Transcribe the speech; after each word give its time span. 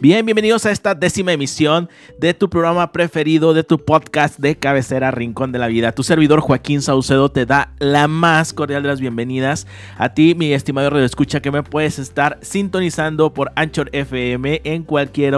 Bien, 0.00 0.24
bienvenidos 0.24 0.64
a 0.64 0.70
esta 0.70 0.94
décima 0.94 1.32
emisión 1.32 1.88
de 2.20 2.32
tu 2.32 2.48
programa 2.48 2.92
preferido, 2.92 3.52
de 3.52 3.64
tu 3.64 3.84
podcast 3.84 4.38
de 4.38 4.54
cabecera 4.54 5.10
Rincón 5.10 5.50
de 5.50 5.58
la 5.58 5.66
Vida. 5.66 5.90
Tu 5.90 6.04
servidor 6.04 6.38
Joaquín 6.38 6.82
Saucedo 6.82 7.32
te 7.32 7.46
da 7.46 7.72
la 7.80 8.06
más 8.06 8.52
cordial 8.52 8.84
de 8.84 8.90
las 8.90 9.00
bienvenidas 9.00 9.66
a 9.96 10.14
ti, 10.14 10.36
mi 10.36 10.52
estimado 10.52 10.88
radio 10.90 11.04
escucha, 11.04 11.40
que 11.40 11.50
me 11.50 11.64
puedes 11.64 11.98
estar 11.98 12.38
sintonizando 12.42 13.34
por 13.34 13.50
Anchor 13.56 13.90
FM 13.90 14.60
en 14.62 14.84
cualquier 14.84 15.34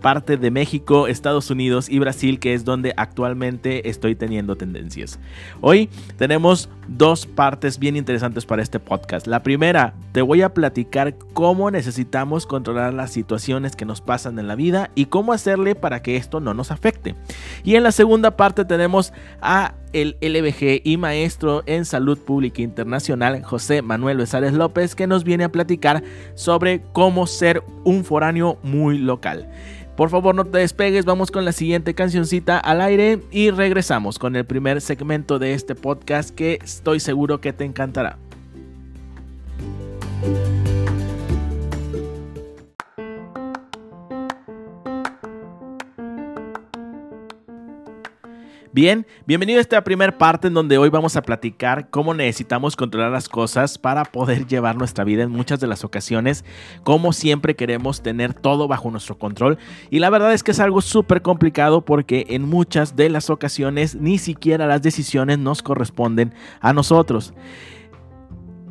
parte 0.00 0.38
de 0.38 0.50
México, 0.50 1.06
Estados 1.06 1.50
Unidos 1.50 1.90
y 1.90 1.98
Brasil, 1.98 2.40
que 2.40 2.54
es 2.54 2.64
donde 2.64 2.94
actualmente 2.96 3.90
estoy 3.90 4.14
teniendo 4.14 4.56
tendencias. 4.56 5.18
Hoy 5.60 5.90
tenemos 6.16 6.70
dos 6.88 7.26
partes 7.26 7.78
bien 7.78 7.96
interesantes 7.96 8.46
para 8.46 8.62
este 8.62 8.80
podcast. 8.80 9.26
La 9.26 9.42
primera, 9.42 9.92
te 10.12 10.22
voy 10.22 10.40
a 10.40 10.54
platicar 10.54 11.14
cómo 11.34 11.70
necesitamos 11.70 12.46
controlar 12.46 12.94
las 12.94 13.12
situaciones 13.12 13.76
que 13.76 13.84
nos 13.84 13.97
pasan 14.00 14.38
en 14.38 14.48
la 14.48 14.54
vida 14.54 14.90
y 14.94 15.06
cómo 15.06 15.32
hacerle 15.32 15.74
para 15.74 16.02
que 16.02 16.16
esto 16.16 16.40
no 16.40 16.54
nos 16.54 16.70
afecte. 16.70 17.14
Y 17.64 17.76
en 17.76 17.82
la 17.82 17.92
segunda 17.92 18.36
parte 18.36 18.64
tenemos 18.64 19.12
a 19.40 19.74
el 19.92 20.16
LBG 20.20 20.82
y 20.84 20.96
maestro 20.96 21.62
en 21.66 21.84
salud 21.84 22.18
pública 22.18 22.62
internacional 22.62 23.42
José 23.42 23.82
Manuel 23.82 24.18
Besares 24.18 24.52
López 24.52 24.94
que 24.94 25.06
nos 25.06 25.24
viene 25.24 25.44
a 25.44 25.52
platicar 25.52 26.02
sobre 26.34 26.82
cómo 26.92 27.26
ser 27.26 27.62
un 27.84 28.04
foráneo 28.04 28.58
muy 28.62 28.98
local. 28.98 29.48
Por 29.96 30.10
favor 30.10 30.34
no 30.34 30.44
te 30.44 30.58
despegues, 30.58 31.04
vamos 31.04 31.32
con 31.32 31.44
la 31.44 31.50
siguiente 31.50 31.92
cancioncita 31.94 32.58
al 32.58 32.80
aire 32.80 33.20
y 33.32 33.50
regresamos 33.50 34.18
con 34.18 34.36
el 34.36 34.44
primer 34.44 34.80
segmento 34.80 35.40
de 35.40 35.54
este 35.54 35.74
podcast 35.74 36.30
que 36.30 36.60
estoy 36.62 37.00
seguro 37.00 37.40
que 37.40 37.52
te 37.52 37.64
encantará. 37.64 38.16
Bien, 48.80 49.08
bienvenido 49.26 49.58
a 49.58 49.60
esta 49.60 49.82
primera 49.82 50.16
parte 50.16 50.46
en 50.46 50.54
donde 50.54 50.78
hoy 50.78 50.88
vamos 50.88 51.16
a 51.16 51.22
platicar 51.22 51.90
cómo 51.90 52.14
necesitamos 52.14 52.76
controlar 52.76 53.10
las 53.10 53.28
cosas 53.28 53.76
para 53.76 54.04
poder 54.04 54.46
llevar 54.46 54.76
nuestra 54.76 55.02
vida 55.02 55.24
en 55.24 55.32
muchas 55.32 55.58
de 55.58 55.66
las 55.66 55.82
ocasiones, 55.82 56.44
como 56.84 57.12
siempre 57.12 57.56
queremos 57.56 58.02
tener 58.02 58.34
todo 58.34 58.68
bajo 58.68 58.88
nuestro 58.92 59.18
control 59.18 59.58
y 59.90 59.98
la 59.98 60.10
verdad 60.10 60.32
es 60.32 60.44
que 60.44 60.52
es 60.52 60.60
algo 60.60 60.80
súper 60.80 61.22
complicado 61.22 61.84
porque 61.84 62.26
en 62.28 62.42
muchas 62.42 62.94
de 62.94 63.10
las 63.10 63.30
ocasiones 63.30 63.96
ni 63.96 64.16
siquiera 64.16 64.68
las 64.68 64.80
decisiones 64.80 65.40
nos 65.40 65.60
corresponden 65.60 66.32
a 66.60 66.72
nosotros. 66.72 67.34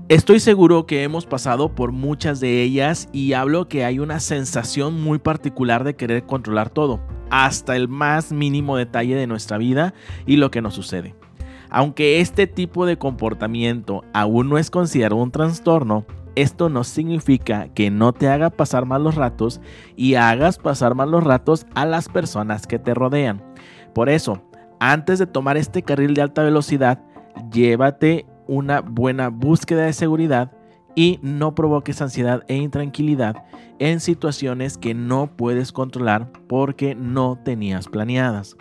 Estoy 0.09 0.39
seguro 0.39 0.85
que 0.85 1.03
hemos 1.03 1.25
pasado 1.25 1.75
por 1.75 1.91
muchas 1.91 2.39
de 2.39 2.63
ellas 2.63 3.09
y 3.11 3.33
hablo 3.33 3.67
que 3.67 3.83
hay 3.83 3.99
una 3.99 4.21
sensación 4.21 5.01
muy 5.01 5.19
particular 5.19 5.83
de 5.83 5.97
querer 5.97 6.25
controlar 6.25 6.69
todo 6.69 7.01
hasta 7.29 7.75
el 7.75 7.89
más 7.89 8.31
mínimo 8.31 8.77
detalle 8.77 9.15
de 9.15 9.27
nuestra 9.27 9.57
vida 9.57 9.93
y 10.25 10.37
lo 10.37 10.49
que 10.49 10.61
nos 10.61 10.75
sucede. 10.75 11.13
Aunque 11.69 12.21
este 12.21 12.47
tipo 12.47 12.85
de 12.85 12.97
comportamiento 12.97 14.05
aún 14.13 14.47
no 14.47 14.57
es 14.57 14.71
considerado 14.71 15.21
un 15.21 15.31
trastorno, 15.31 16.05
esto 16.35 16.69
no 16.69 16.85
significa 16.85 17.67
que 17.73 17.91
no 17.91 18.13
te 18.13 18.29
haga 18.29 18.49
pasar 18.49 18.85
malos 18.85 19.15
ratos 19.15 19.59
y 19.97 20.15
hagas 20.15 20.57
pasar 20.57 20.95
malos 20.95 21.25
ratos 21.25 21.65
a 21.75 21.85
las 21.85 22.07
personas 22.07 22.65
que 22.65 22.79
te 22.79 22.93
rodean. 22.93 23.43
Por 23.93 24.07
eso, 24.07 24.41
antes 24.79 25.19
de 25.19 25.27
tomar 25.27 25.57
este 25.57 25.81
carril 25.81 26.13
de 26.13 26.21
alta 26.21 26.43
velocidad, 26.43 27.03
llévate 27.51 28.25
una 28.47 28.81
buena 28.81 29.29
búsqueda 29.29 29.85
de 29.85 29.93
seguridad 29.93 30.51
y 30.97 31.19
no 31.21 31.53
provoques 31.53 32.01
ansiedad 32.01 32.43
e 32.47 32.55
intranquilidad 32.55 33.43
en 33.77 33.99
situaciones 33.99 34.79
que 34.79 34.95
no 34.95 35.27
puedes 35.37 35.71
controlar 35.71 36.31
porque 36.47 36.95
no 36.95 37.37
tenías 37.43 37.87
planeadas. 37.87 38.57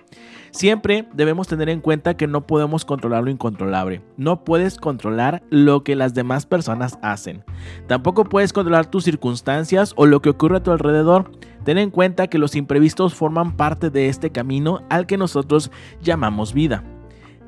Siempre 0.50 1.08
debemos 1.14 1.48
tener 1.48 1.70
en 1.70 1.80
cuenta 1.80 2.16
que 2.16 2.26
no 2.26 2.46
podemos 2.46 2.84
controlar 2.84 3.24
lo 3.24 3.30
incontrolable. 3.30 4.02
No 4.18 4.44
puedes 4.44 4.76
controlar 4.76 5.42
lo 5.48 5.82
que 5.82 5.96
las 5.96 6.12
demás 6.12 6.44
personas 6.44 6.98
hacen. 7.00 7.42
Tampoco 7.86 8.24
puedes 8.24 8.52
controlar 8.52 8.84
tus 8.84 9.04
circunstancias 9.04 9.94
o 9.96 10.04
lo 10.04 10.20
que 10.20 10.28
ocurre 10.28 10.58
a 10.58 10.62
tu 10.62 10.72
alrededor. 10.72 11.32
Ten 11.64 11.78
en 11.78 11.90
cuenta 11.90 12.26
que 12.26 12.38
los 12.38 12.54
imprevistos 12.54 13.14
forman 13.14 13.56
parte 13.56 13.88
de 13.88 14.08
este 14.08 14.30
camino 14.30 14.82
al 14.90 15.06
que 15.06 15.16
nosotros 15.16 15.70
llamamos 16.02 16.52
vida. 16.52 16.84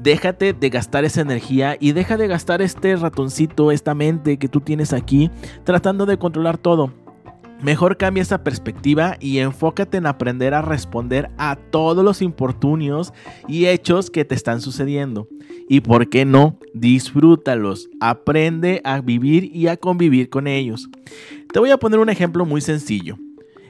Déjate 0.00 0.52
de 0.52 0.70
gastar 0.70 1.04
esa 1.04 1.20
energía 1.20 1.76
y 1.80 1.92
deja 1.92 2.16
de 2.16 2.28
gastar 2.28 2.62
este 2.62 2.94
ratoncito, 2.96 3.72
esta 3.72 3.94
mente 3.94 4.38
que 4.38 4.48
tú 4.48 4.60
tienes 4.60 4.92
aquí, 4.92 5.30
tratando 5.64 6.06
de 6.06 6.18
controlar 6.18 6.56
todo. 6.56 6.92
Mejor 7.60 7.96
cambia 7.96 8.22
esa 8.22 8.44
perspectiva 8.44 9.16
y 9.18 9.38
enfócate 9.38 9.96
en 9.96 10.06
aprender 10.06 10.54
a 10.54 10.62
responder 10.62 11.28
a 11.38 11.56
todos 11.56 12.04
los 12.04 12.22
importunios 12.22 13.12
y 13.48 13.66
hechos 13.66 14.10
que 14.10 14.24
te 14.24 14.36
están 14.36 14.60
sucediendo. 14.60 15.26
Y 15.68 15.80
por 15.80 16.08
qué 16.08 16.24
no, 16.24 16.56
disfrútalos, 16.72 17.90
aprende 18.00 18.80
a 18.84 19.00
vivir 19.00 19.50
y 19.52 19.66
a 19.66 19.76
convivir 19.76 20.30
con 20.30 20.46
ellos. 20.46 20.88
Te 21.52 21.58
voy 21.58 21.70
a 21.70 21.78
poner 21.78 21.98
un 21.98 22.10
ejemplo 22.10 22.46
muy 22.46 22.60
sencillo. 22.60 23.18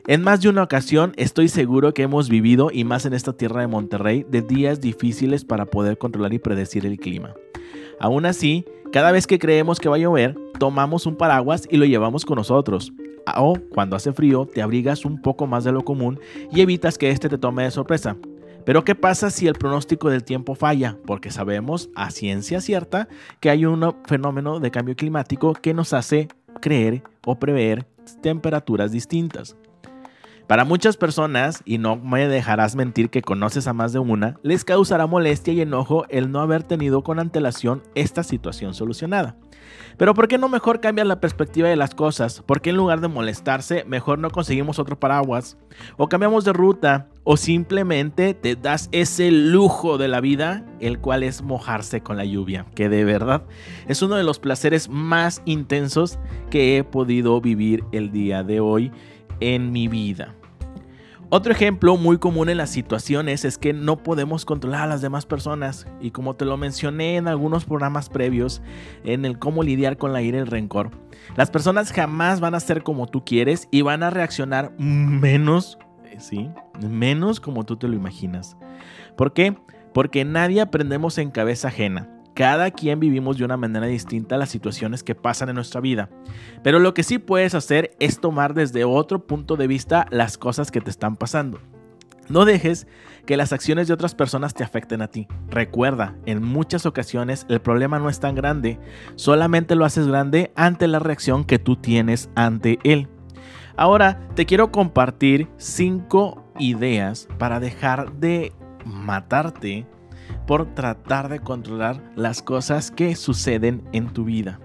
En 0.09 0.23
más 0.23 0.41
de 0.41 0.49
una 0.49 0.63
ocasión 0.63 1.13
estoy 1.19 1.49
seguro 1.49 1.93
que 1.93 2.01
hemos 2.01 2.31
vivido, 2.31 2.71
y 2.73 2.85
más 2.85 3.05
en 3.05 3.13
esta 3.13 3.35
tierra 3.35 3.61
de 3.61 3.67
Monterrey, 3.67 4.25
de 4.27 4.41
días 4.41 4.81
difíciles 4.81 5.45
para 5.45 5.67
poder 5.67 5.99
controlar 5.99 6.33
y 6.33 6.39
predecir 6.39 6.87
el 6.87 6.97
clima. 6.97 7.35
Aún 8.01 8.25
así, 8.25 8.65
cada 8.91 9.13
vez 9.13 9.27
que 9.27 9.39
creemos 9.39 9.79
que 9.79 9.91
va 9.91 9.97
a 9.97 9.99
llover, 9.99 10.35
tomamos 10.59 11.05
un 11.05 11.15
paraguas 11.15 11.69
y 11.71 11.77
lo 11.77 11.85
llevamos 11.85 12.25
con 12.25 12.37
nosotros. 12.37 12.91
O 13.37 13.59
cuando 13.69 13.97
hace 13.97 14.15
frío, 14.15 14.47
te 14.47 14.63
abrigas 14.63 15.05
un 15.05 15.21
poco 15.21 15.47
más 15.47 15.65
de 15.65 15.73
lo 15.73 15.85
común 15.85 16.19
y 16.51 16.63
evitas 16.63 16.97
que 16.97 17.11
este 17.11 17.29
te 17.29 17.37
tome 17.37 17.65
de 17.65 17.71
sorpresa. 17.71 18.17
Pero 18.65 18.85
¿qué 18.85 18.95
pasa 18.95 19.29
si 19.29 19.47
el 19.47 19.57
pronóstico 19.57 20.09
del 20.09 20.25
tiempo 20.25 20.55
falla? 20.55 20.97
Porque 21.05 21.31
sabemos 21.31 21.91
a 21.95 22.11
ciencia 22.11 22.63
cierta 22.63 23.09
que 23.41 23.51
hay 23.51 23.67
un 23.67 23.95
fenómeno 24.07 24.59
de 24.59 24.71
cambio 24.71 24.97
climático 24.97 25.53
que 25.53 25.75
nos 25.75 25.93
hace 25.93 26.29
creer 26.63 27.03
o 27.27 27.39
prever 27.39 27.87
temperaturas 28.23 28.91
distintas. 28.91 29.55
Para 30.49 30.65
muchas 30.65 30.97
personas, 30.97 31.61
y 31.67 31.77
no 31.77 31.97
me 31.97 32.27
dejarás 32.27 32.75
mentir 32.75 33.11
que 33.11 33.21
conoces 33.21 33.67
a 33.67 33.75
más 33.75 33.93
de 33.93 33.99
una, 33.99 34.41
les 34.43 34.65
causará 34.65 35.07
molestia 35.07 35.53
y 35.53 35.61
enojo 35.61 36.07
el 36.09 36.33
no 36.33 36.41
haber 36.41 36.63
tenido 36.63 37.03
con 37.03 37.19
antelación 37.19 37.83
esta 37.95 38.23
situación 38.23 38.73
solucionada. 38.73 39.37
Pero 39.99 40.15
¿por 40.15 40.27
qué 40.27 40.39
no 40.39 40.49
mejor 40.49 40.81
cambiar 40.81 41.07
la 41.07 41.21
perspectiva 41.21 41.69
de 41.69 41.77
las 41.77 41.95
cosas? 41.95 42.43
¿Por 42.47 42.63
qué 42.63 42.71
en 42.71 42.77
lugar 42.77 43.03
de 43.03 43.09
molestarse, 43.09 43.85
mejor 43.87 44.21
no 44.21 44.31
conseguimos 44.31 44.79
otro 44.79 44.99
paraguas? 44.99 45.59
¿O 45.99 46.09
cambiamos 46.09 46.47
de 46.47 46.55
ruta? 46.55 47.09
¿O 47.25 47.37
simplemente 47.37 48.33
te 48.33 48.57
das 48.57 48.89
ese 48.91 49.31
lujo 49.31 49.99
de 49.99 50.09
la 50.09 50.23
vida, 50.23 50.65
el 50.81 50.99
cual 50.99 51.25
es 51.25 51.43
mojarse 51.43 52.01
con 52.01 52.17
la 52.17 52.25
lluvia? 52.25 52.65
Que 52.75 52.89
de 52.89 53.05
verdad 53.05 53.43
es 53.87 54.01
uno 54.01 54.15
de 54.15 54.25
los 54.25 54.39
placeres 54.39 54.89
más 54.89 55.43
intensos 55.45 56.19
que 56.49 56.79
he 56.79 56.85
podido 56.85 57.39
vivir 57.43 57.85
el 57.93 58.13
día 58.13 58.43
de 58.43 58.61
hoy 58.61 58.93
en 59.41 59.73
mi 59.73 59.89
vida. 59.89 60.35
Otro 61.31 61.53
ejemplo 61.53 61.99
muy 61.99 62.17
común 62.17 62.49
en 62.49 62.57
las 62.57 62.71
situaciones 62.71 63.45
es 63.45 63.59
que 63.59 63.75
no 63.75 63.99
podemos 64.03 64.47
controlar 64.47 64.85
a 64.85 64.87
las 64.87 65.03
demás 65.03 65.27
personas 65.27 65.87
y 66.01 66.11
como 66.11 66.37
te 66.37 66.47
lo 66.47 66.57
mencioné 66.57 67.17
en 67.17 67.29
algunos 67.29 67.67
programas 67.67 68.09
previos 68.09 68.63
en 69.05 69.27
el 69.27 69.39
cómo 69.39 69.63
lidiar 69.63 69.99
con 69.99 70.15
la 70.15 70.23
ira 70.23 70.39
y 70.39 70.41
el 70.41 70.47
rencor, 70.47 70.91
las 71.37 71.51
personas 71.51 71.93
jamás 71.93 72.41
van 72.41 72.55
a 72.55 72.61
ser 72.61 72.83
como 72.83 73.07
tú 73.09 73.27
quieres 73.27 73.69
y 73.71 73.83
van 73.83 74.03
a 74.03 74.09
reaccionar 74.09 74.73
menos, 74.79 75.79
eh, 76.07 76.17
sí, 76.19 76.49
menos 76.81 77.41
como 77.41 77.65
tú 77.65 77.77
te 77.77 77.89
lo 77.89 77.95
imaginas. 77.95 78.57
¿Por 79.15 79.35
qué? 79.35 79.55
Porque 79.93 80.25
nadie 80.25 80.63
aprendemos 80.63 81.19
en 81.19 81.31
cabeza 81.31 81.69
ajena. 81.69 82.09
Cada 82.39 82.71
quien 82.71 83.01
vivimos 83.01 83.37
de 83.37 83.45
una 83.45 83.57
manera 83.57 83.87
distinta 83.87 84.37
las 84.37 84.49
situaciones 84.49 85.03
que 85.03 85.17
pasan 85.17 85.49
en 85.49 85.57
nuestra 85.57 85.81
vida. 85.81 86.09
Pero 86.63 86.79
lo 86.79 86.95
que 86.95 87.03
sí 87.03 87.19
puedes 87.19 87.57
hacer 87.57 87.97
es 87.99 88.21
tomar 88.21 88.55
desde 88.55 88.85
otro 88.85 89.27
punto 89.27 89.57
de 89.57 89.67
vista 89.67 90.07
las 90.13 90.39
cosas 90.39 90.71
que 90.71 90.81
te 90.81 90.89
están 90.89 91.17
pasando. 91.17 91.59
No 92.29 92.45
dejes 92.45 92.87
que 93.27 93.37
las 93.37 93.53
acciones 93.53 93.89
de 93.89 93.95
otras 93.95 94.15
personas 94.15 94.55
te 94.55 94.63
afecten 94.63 95.03
a 95.03 95.09
ti. 95.09 95.27
Recuerda, 95.49 96.15
en 96.27 96.45
muchas 96.45 96.87
ocasiones 96.87 97.45
el 97.49 97.61
problema 97.61 97.99
no 97.99 98.09
es 98.09 98.21
tan 98.21 98.37
grande, 98.37 98.79
solamente 99.17 99.75
lo 99.75 99.85
haces 99.85 100.07
grande 100.07 100.53
ante 100.55 100.87
la 100.87 101.01
reacción 101.01 101.43
que 101.43 101.59
tú 101.59 101.75
tienes 101.75 102.31
ante 102.37 102.79
él. 102.85 103.09
Ahora 103.77 104.29
te 104.37 104.47
quiero 104.47 104.71
compartir 104.71 105.49
cinco 105.57 106.45
ideas 106.61 107.27
para 107.37 107.59
dejar 107.59 108.13
de 108.13 108.53
matarte 108.85 109.89
por 110.47 110.75
tratar 110.75 111.29
de 111.29 111.41
controlar 111.41 112.03
las 112.17 112.43
cosas 112.43 112.91
que 112.91 113.17
suceden 113.17 113.83
en 113.93 114.13
tu 114.13 114.25
vida. 114.25 114.61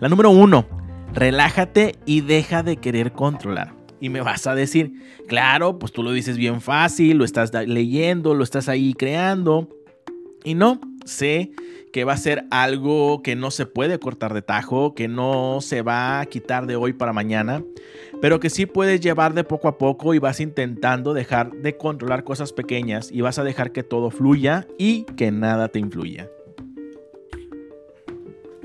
La 0.00 0.08
número 0.08 0.30
uno, 0.30 0.66
relájate 1.12 1.96
y 2.04 2.20
deja 2.20 2.62
de 2.62 2.76
querer 2.76 3.12
controlar. 3.12 3.74
Y 4.00 4.10
me 4.10 4.20
vas 4.20 4.46
a 4.46 4.54
decir, 4.54 4.92
claro, 5.26 5.78
pues 5.78 5.92
tú 5.92 6.02
lo 6.02 6.12
dices 6.12 6.36
bien 6.36 6.60
fácil, 6.60 7.16
lo 7.16 7.24
estás 7.24 7.52
leyendo, 7.66 8.34
lo 8.34 8.44
estás 8.44 8.68
ahí 8.68 8.92
creando. 8.92 9.68
Y 10.44 10.54
no, 10.54 10.80
Sé 11.06 11.52
que 11.92 12.04
va 12.04 12.12
a 12.12 12.18
ser 12.18 12.44
algo 12.50 13.22
que 13.22 13.36
no 13.36 13.50
se 13.50 13.64
puede 13.64 13.98
cortar 13.98 14.34
de 14.34 14.42
tajo, 14.42 14.94
que 14.94 15.08
no 15.08 15.60
se 15.62 15.80
va 15.80 16.20
a 16.20 16.26
quitar 16.26 16.66
de 16.66 16.76
hoy 16.76 16.92
para 16.92 17.14
mañana, 17.14 17.64
pero 18.20 18.38
que 18.40 18.50
sí 18.50 18.66
puedes 18.66 19.00
llevar 19.00 19.32
de 19.32 19.44
poco 19.44 19.68
a 19.68 19.78
poco 19.78 20.12
y 20.12 20.18
vas 20.18 20.40
intentando 20.40 21.14
dejar 21.14 21.52
de 21.52 21.76
controlar 21.76 22.24
cosas 22.24 22.52
pequeñas 22.52 23.10
y 23.10 23.22
vas 23.22 23.38
a 23.38 23.44
dejar 23.44 23.72
que 23.72 23.82
todo 23.82 24.10
fluya 24.10 24.66
y 24.78 25.04
que 25.16 25.30
nada 25.30 25.68
te 25.68 25.78
influya. 25.78 26.28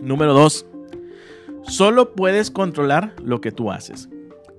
Número 0.02 0.34
2. 0.34 0.66
Solo 1.64 2.16
puedes 2.16 2.50
controlar 2.50 3.16
lo 3.24 3.40
que 3.40 3.52
tú 3.52 3.72
haces. 3.72 4.10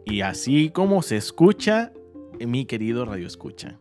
Y 0.04 0.20
así 0.20 0.70
como 0.70 1.02
se 1.02 1.16
escucha, 1.16 1.92
mi 2.40 2.64
querido 2.64 3.04
radio 3.04 3.26
escucha. 3.26 3.78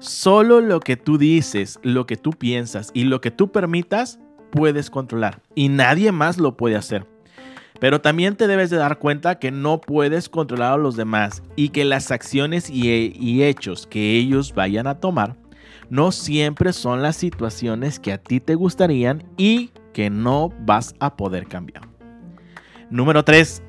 Solo 0.00 0.62
lo 0.62 0.80
que 0.80 0.96
tú 0.96 1.18
dices, 1.18 1.78
lo 1.82 2.06
que 2.06 2.16
tú 2.16 2.30
piensas 2.30 2.90
y 2.94 3.04
lo 3.04 3.20
que 3.20 3.30
tú 3.30 3.52
permitas 3.52 4.18
puedes 4.50 4.88
controlar 4.88 5.42
y 5.54 5.68
nadie 5.68 6.10
más 6.10 6.38
lo 6.38 6.56
puede 6.56 6.76
hacer. 6.76 7.06
Pero 7.80 8.00
también 8.00 8.34
te 8.36 8.46
debes 8.46 8.70
de 8.70 8.78
dar 8.78 8.98
cuenta 8.98 9.38
que 9.38 9.50
no 9.50 9.80
puedes 9.80 10.30
controlar 10.30 10.72
a 10.72 10.76
los 10.78 10.96
demás 10.96 11.42
y 11.54 11.68
que 11.68 11.84
las 11.84 12.10
acciones 12.10 12.70
y, 12.70 13.12
y 13.14 13.42
hechos 13.42 13.86
que 13.86 14.16
ellos 14.16 14.54
vayan 14.54 14.86
a 14.86 15.00
tomar 15.00 15.36
no 15.90 16.12
siempre 16.12 16.72
son 16.72 17.02
las 17.02 17.16
situaciones 17.16 18.00
que 18.00 18.14
a 18.14 18.18
ti 18.18 18.40
te 18.40 18.54
gustarían 18.54 19.24
y 19.36 19.70
que 19.92 20.08
no 20.08 20.48
vas 20.60 20.94
a 20.98 21.14
poder 21.14 21.46
cambiar. 21.46 21.82
Número 22.88 23.22
3. 23.22 23.62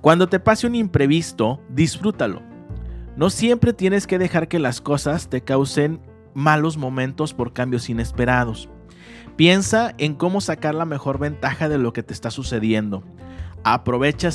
Cuando 0.00 0.28
te 0.28 0.38
pase 0.38 0.68
un 0.68 0.76
imprevisto, 0.76 1.60
disfrútalo. 1.68 2.51
No 3.16 3.28
siempre 3.28 3.72
tienes 3.72 4.06
que 4.06 4.18
dejar 4.18 4.48
que 4.48 4.58
las 4.58 4.80
cosas 4.80 5.28
te 5.28 5.42
causen 5.42 6.00
malos 6.34 6.78
momentos 6.78 7.34
por 7.34 7.52
cambios 7.52 7.90
inesperados. 7.90 8.70
Piensa 9.36 9.94
en 9.98 10.14
cómo 10.14 10.40
sacar 10.40 10.74
la 10.74 10.84
mejor 10.84 11.18
ventaja 11.18 11.68
de 11.68 11.78
lo 11.78 11.92
que 11.92 12.02
te 12.02 12.14
está 12.14 12.30
sucediendo. 12.30 13.02
Aprovecha 13.64 14.28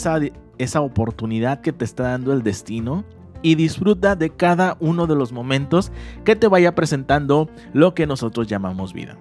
esa, 0.57 0.81
oportunidad 0.81 1.62
que 1.62 1.74
te 1.74 1.85
está 1.85 2.03
dando 2.03 2.33
el 2.33 2.44
destino 2.44 3.03
y 3.41 3.56
disfruta 3.56 4.15
de 4.15 4.29
cada 4.31 4.77
uno 4.79 5.07
de 5.07 5.15
los 5.15 5.31
momentos 5.31 5.91
que 6.24 6.35
te 6.35 6.47
vaya 6.47 6.75
presentando 6.75 7.50
lo 7.74 7.94
que 7.94 8.07
nosotros 8.07 8.47
llamamos 8.47 8.94
vida. 8.94 9.18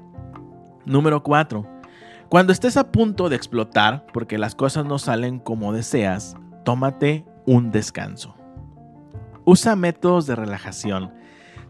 Número 0.84 1.22
4. 1.22 1.66
Cuando 2.28 2.52
estés 2.52 2.76
a 2.76 2.90
punto 2.90 3.28
de 3.28 3.36
explotar 3.36 4.06
porque 4.12 4.38
las 4.38 4.54
cosas 4.54 4.84
no 4.84 4.98
salen 4.98 5.38
como 5.38 5.72
deseas, 5.72 6.36
tómate 6.64 7.24
un 7.46 7.70
descanso. 7.70 8.34
Usa 9.48 9.76
métodos 9.76 10.26
de 10.26 10.34
relajación. 10.34 11.14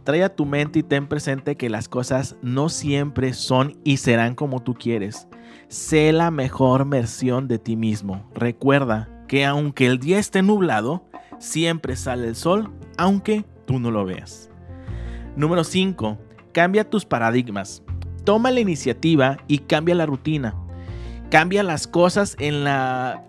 Trae 0.02 0.24
a 0.24 0.34
tu 0.34 0.46
mente 0.46 0.78
y 0.78 0.82
ten 0.82 1.06
presente 1.08 1.56
que 1.56 1.68
las 1.68 1.90
cosas 1.90 2.36
no 2.40 2.70
siempre 2.70 3.34
son 3.34 3.76
y 3.84 3.98
serán 3.98 4.34
como 4.34 4.62
tú 4.62 4.72
quieres. 4.72 5.28
Sé 5.68 6.10
la 6.14 6.30
mejor 6.30 6.88
versión 6.88 7.48
de 7.48 7.58
ti 7.58 7.76
mismo. 7.76 8.26
Recuerda 8.34 9.10
que 9.28 9.44
aunque 9.44 9.84
el 9.84 9.98
día 9.98 10.18
esté 10.18 10.40
nublado, 10.40 11.04
siempre 11.38 11.96
sale 11.96 12.28
el 12.28 12.34
sol, 12.34 12.72
aunque 12.96 13.44
tú 13.66 13.78
no 13.78 13.90
lo 13.90 14.06
veas. 14.06 14.48
Número 15.36 15.62
5. 15.62 16.16
Cambia 16.54 16.88
tus 16.88 17.04
paradigmas. 17.04 17.82
Toma 18.24 18.50
la 18.50 18.60
iniciativa 18.60 19.36
y 19.48 19.58
cambia 19.58 19.94
la 19.94 20.06
rutina. 20.06 20.54
Cambia 21.30 21.62
las 21.62 21.86
cosas 21.86 22.36
en 22.38 22.64
la 22.64 23.25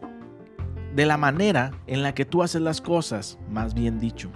de 0.98 1.06
la 1.06 1.16
manera 1.16 1.80
en 1.86 2.02
la 2.02 2.16
que 2.16 2.26
tú 2.26 2.42
haces 2.42 2.60
las 2.60 2.82
cosas, 2.82 3.38
más 3.52 3.76
bien 3.76 4.00
dicho. 4.00 4.32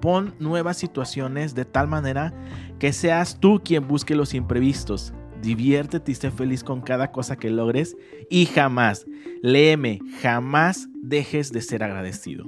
Pon 0.00 0.32
nuevas 0.38 0.76
situaciones 0.76 1.56
de 1.56 1.64
tal 1.64 1.88
manera 1.88 2.32
que 2.78 2.92
seas 2.92 3.40
tú 3.40 3.60
quien 3.64 3.88
busque 3.88 4.14
los 4.14 4.32
imprevistos. 4.32 5.12
Diviértete 5.42 6.12
y 6.12 6.14
sé 6.14 6.30
feliz 6.30 6.62
con 6.62 6.82
cada 6.82 7.10
cosa 7.10 7.34
que 7.34 7.50
logres 7.50 7.96
y 8.30 8.46
jamás, 8.46 9.06
léeme, 9.42 9.98
jamás 10.22 10.88
dejes 10.94 11.50
de 11.50 11.62
ser 11.62 11.82
agradecido. 11.82 12.46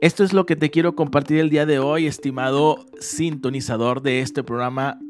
Esto 0.00 0.22
es 0.22 0.32
lo 0.32 0.46
que 0.46 0.54
te 0.54 0.70
quiero 0.70 0.94
compartir 0.94 1.40
el 1.40 1.50
día 1.50 1.66
de 1.66 1.80
hoy, 1.80 2.06
estimado 2.06 2.86
sintonizador 3.00 4.00
de 4.00 4.20
este 4.20 4.44
programa 4.44 5.00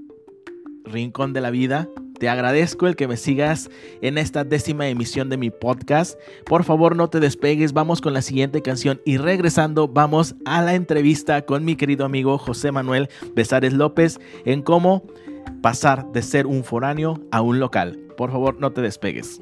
Rincón 0.84 1.34
de 1.34 1.42
la 1.42 1.50
Vida. 1.50 1.90
Te 2.20 2.28
agradezco 2.28 2.86
el 2.86 2.96
que 2.96 3.08
me 3.08 3.16
sigas 3.16 3.70
en 4.02 4.18
esta 4.18 4.44
décima 4.44 4.86
emisión 4.86 5.30
de 5.30 5.38
mi 5.38 5.48
podcast. 5.48 6.20
Por 6.44 6.64
favor, 6.64 6.94
no 6.94 7.08
te 7.08 7.18
despegues. 7.18 7.72
Vamos 7.72 8.02
con 8.02 8.12
la 8.12 8.20
siguiente 8.20 8.60
canción 8.60 9.00
y 9.06 9.16
regresando 9.16 9.88
vamos 9.88 10.34
a 10.44 10.60
la 10.60 10.74
entrevista 10.74 11.46
con 11.46 11.64
mi 11.64 11.76
querido 11.76 12.04
amigo 12.04 12.36
José 12.36 12.72
Manuel 12.72 13.08
Besares 13.34 13.72
López 13.72 14.20
en 14.44 14.60
cómo 14.60 15.02
pasar 15.62 16.12
de 16.12 16.20
ser 16.20 16.46
un 16.46 16.62
foráneo 16.62 17.18
a 17.30 17.40
un 17.40 17.58
local. 17.58 17.98
Por 18.18 18.30
favor, 18.30 18.60
no 18.60 18.70
te 18.70 18.82
despegues. 18.82 19.40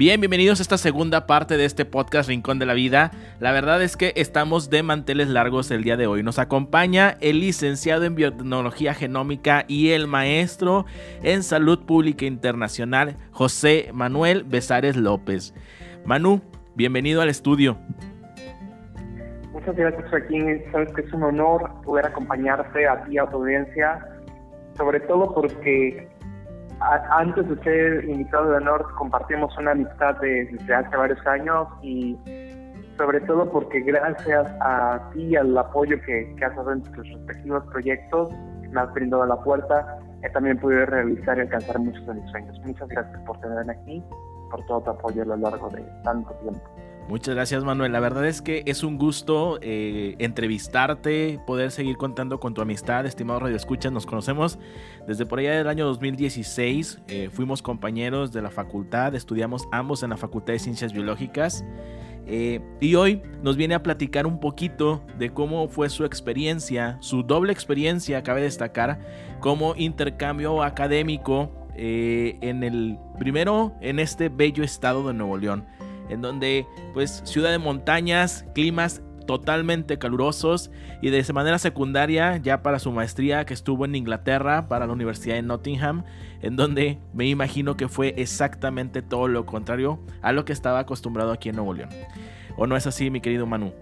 Bien, 0.00 0.18
bienvenidos 0.18 0.60
a 0.60 0.62
esta 0.62 0.78
segunda 0.78 1.26
parte 1.26 1.58
de 1.58 1.66
este 1.66 1.84
podcast 1.84 2.30
Rincón 2.30 2.58
de 2.58 2.64
la 2.64 2.72
Vida. 2.72 3.10
La 3.38 3.52
verdad 3.52 3.82
es 3.82 3.98
que 3.98 4.14
estamos 4.16 4.70
de 4.70 4.82
manteles 4.82 5.28
largos 5.28 5.70
el 5.70 5.84
día 5.84 5.98
de 5.98 6.06
hoy. 6.06 6.22
Nos 6.22 6.38
acompaña 6.38 7.18
el 7.20 7.40
licenciado 7.40 8.04
en 8.04 8.14
biotecnología 8.14 8.94
genómica 8.94 9.66
y 9.68 9.90
el 9.90 10.06
maestro 10.06 10.86
en 11.22 11.42
salud 11.42 11.84
pública 11.84 12.24
internacional, 12.24 13.18
José 13.30 13.90
Manuel 13.92 14.44
Besares 14.44 14.96
López. 14.96 15.52
Manu, 16.06 16.40
bienvenido 16.74 17.20
al 17.20 17.28
estudio. 17.28 17.76
Muchas 19.52 19.76
gracias, 19.76 20.08
Joaquín. 20.08 20.62
Sabes 20.72 20.90
que 20.94 21.02
es 21.02 21.12
un 21.12 21.24
honor 21.24 21.72
poder 21.84 22.06
acompañarte 22.06 22.88
a 22.88 23.04
ti, 23.04 23.18
a 23.18 23.26
tu 23.26 23.36
audiencia, 23.36 24.02
sobre 24.78 25.00
todo 25.00 25.34
porque 25.34 26.08
antes 26.80 27.48
de 27.48 27.62
ser 27.62 28.04
invitado 28.08 28.50
de 28.50 28.56
honor 28.56 28.86
compartimos 28.96 29.56
una 29.58 29.72
amistad 29.72 30.16
desde 30.20 30.74
hace 30.74 30.96
varios 30.96 31.26
años 31.26 31.68
y 31.82 32.16
sobre 32.96 33.20
todo 33.22 33.50
porque 33.50 33.80
gracias 33.80 34.46
a 34.60 35.10
ti 35.12 35.22
y 35.22 35.36
al 35.36 35.56
apoyo 35.56 35.96
que, 36.02 36.36
has 36.44 36.54
dado 36.54 36.72
en 36.72 36.82
tus 36.82 37.08
respectivos 37.08 37.64
proyectos, 37.72 38.30
me 38.70 38.80
has 38.80 38.92
brindado 38.92 39.24
la 39.26 39.40
puerta, 39.42 39.98
he 40.22 40.30
también 40.30 40.58
podido 40.58 40.84
realizar 40.86 41.38
y 41.38 41.40
alcanzar 41.40 41.78
muchos 41.78 42.06
de 42.06 42.14
mis 42.14 42.30
sueños. 42.30 42.60
Muchas 42.64 42.88
gracias 42.88 43.20
por 43.22 43.40
tenerme 43.40 43.72
aquí, 43.72 44.04
por 44.50 44.64
todo 44.66 44.82
tu 44.82 44.90
apoyo 44.90 45.22
a 45.22 45.26
lo 45.26 45.36
largo 45.36 45.70
de 45.70 45.82
tanto 46.04 46.30
tiempo. 46.42 46.60
Muchas 47.10 47.34
gracias 47.34 47.64
Manuel, 47.64 47.90
la 47.90 47.98
verdad 47.98 48.24
es 48.24 48.40
que 48.40 48.62
es 48.66 48.84
un 48.84 48.96
gusto 48.96 49.58
eh, 49.62 50.14
entrevistarte, 50.20 51.40
poder 51.44 51.72
seguir 51.72 51.96
contando 51.96 52.38
con 52.38 52.54
tu 52.54 52.62
amistad, 52.62 53.04
estimado 53.04 53.40
Radio 53.40 53.56
Escuchas, 53.56 53.90
nos 53.90 54.06
conocemos 54.06 54.60
desde 55.08 55.26
por 55.26 55.40
allá 55.40 55.56
del 55.56 55.66
año 55.66 55.86
2016, 55.86 57.00
eh, 57.08 57.28
fuimos 57.32 57.62
compañeros 57.62 58.30
de 58.30 58.42
la 58.42 58.50
facultad, 58.52 59.16
estudiamos 59.16 59.66
ambos 59.72 60.04
en 60.04 60.10
la 60.10 60.18
Facultad 60.18 60.52
de 60.52 60.60
Ciencias 60.60 60.92
Biológicas. 60.92 61.64
Eh, 62.26 62.60
y 62.78 62.94
hoy 62.94 63.22
nos 63.42 63.56
viene 63.56 63.74
a 63.74 63.82
platicar 63.82 64.24
un 64.24 64.38
poquito 64.38 65.04
de 65.18 65.30
cómo 65.30 65.66
fue 65.66 65.90
su 65.90 66.04
experiencia, 66.04 66.96
su 67.00 67.24
doble 67.24 67.52
experiencia, 67.52 68.22
cabe 68.22 68.42
destacar, 68.42 69.00
como 69.40 69.74
intercambio 69.74 70.62
académico 70.62 71.50
en 71.74 72.62
el 72.62 72.98
primero 73.18 73.72
en 73.80 73.98
este 74.00 74.28
bello 74.28 74.62
estado 74.62 75.06
de 75.08 75.14
Nuevo 75.14 75.38
León 75.38 75.66
en 76.10 76.20
donde 76.20 76.66
pues 76.92 77.22
ciudad 77.24 77.50
de 77.50 77.58
montañas, 77.58 78.44
climas 78.54 79.02
totalmente 79.26 79.98
calurosos 79.98 80.72
y 81.00 81.10
de 81.10 81.32
manera 81.32 81.58
secundaria 81.58 82.36
ya 82.38 82.62
para 82.62 82.80
su 82.80 82.90
maestría 82.90 83.44
que 83.46 83.54
estuvo 83.54 83.84
en 83.84 83.94
Inglaterra 83.94 84.66
para 84.66 84.86
la 84.86 84.92
Universidad 84.92 85.36
de 85.36 85.42
Nottingham 85.42 86.02
en 86.42 86.56
donde 86.56 86.98
me 87.14 87.26
imagino 87.26 87.76
que 87.76 87.86
fue 87.86 88.14
exactamente 88.16 89.02
todo 89.02 89.28
lo 89.28 89.46
contrario 89.46 90.00
a 90.20 90.32
lo 90.32 90.44
que 90.44 90.52
estaba 90.52 90.80
acostumbrado 90.80 91.30
aquí 91.30 91.50
en 91.50 91.56
Nuevo 91.56 91.74
León. 91.74 91.90
¿O 92.56 92.66
no 92.66 92.76
es 92.76 92.86
así 92.88 93.10
mi 93.10 93.20
querido 93.20 93.46
Manu? 93.46 93.72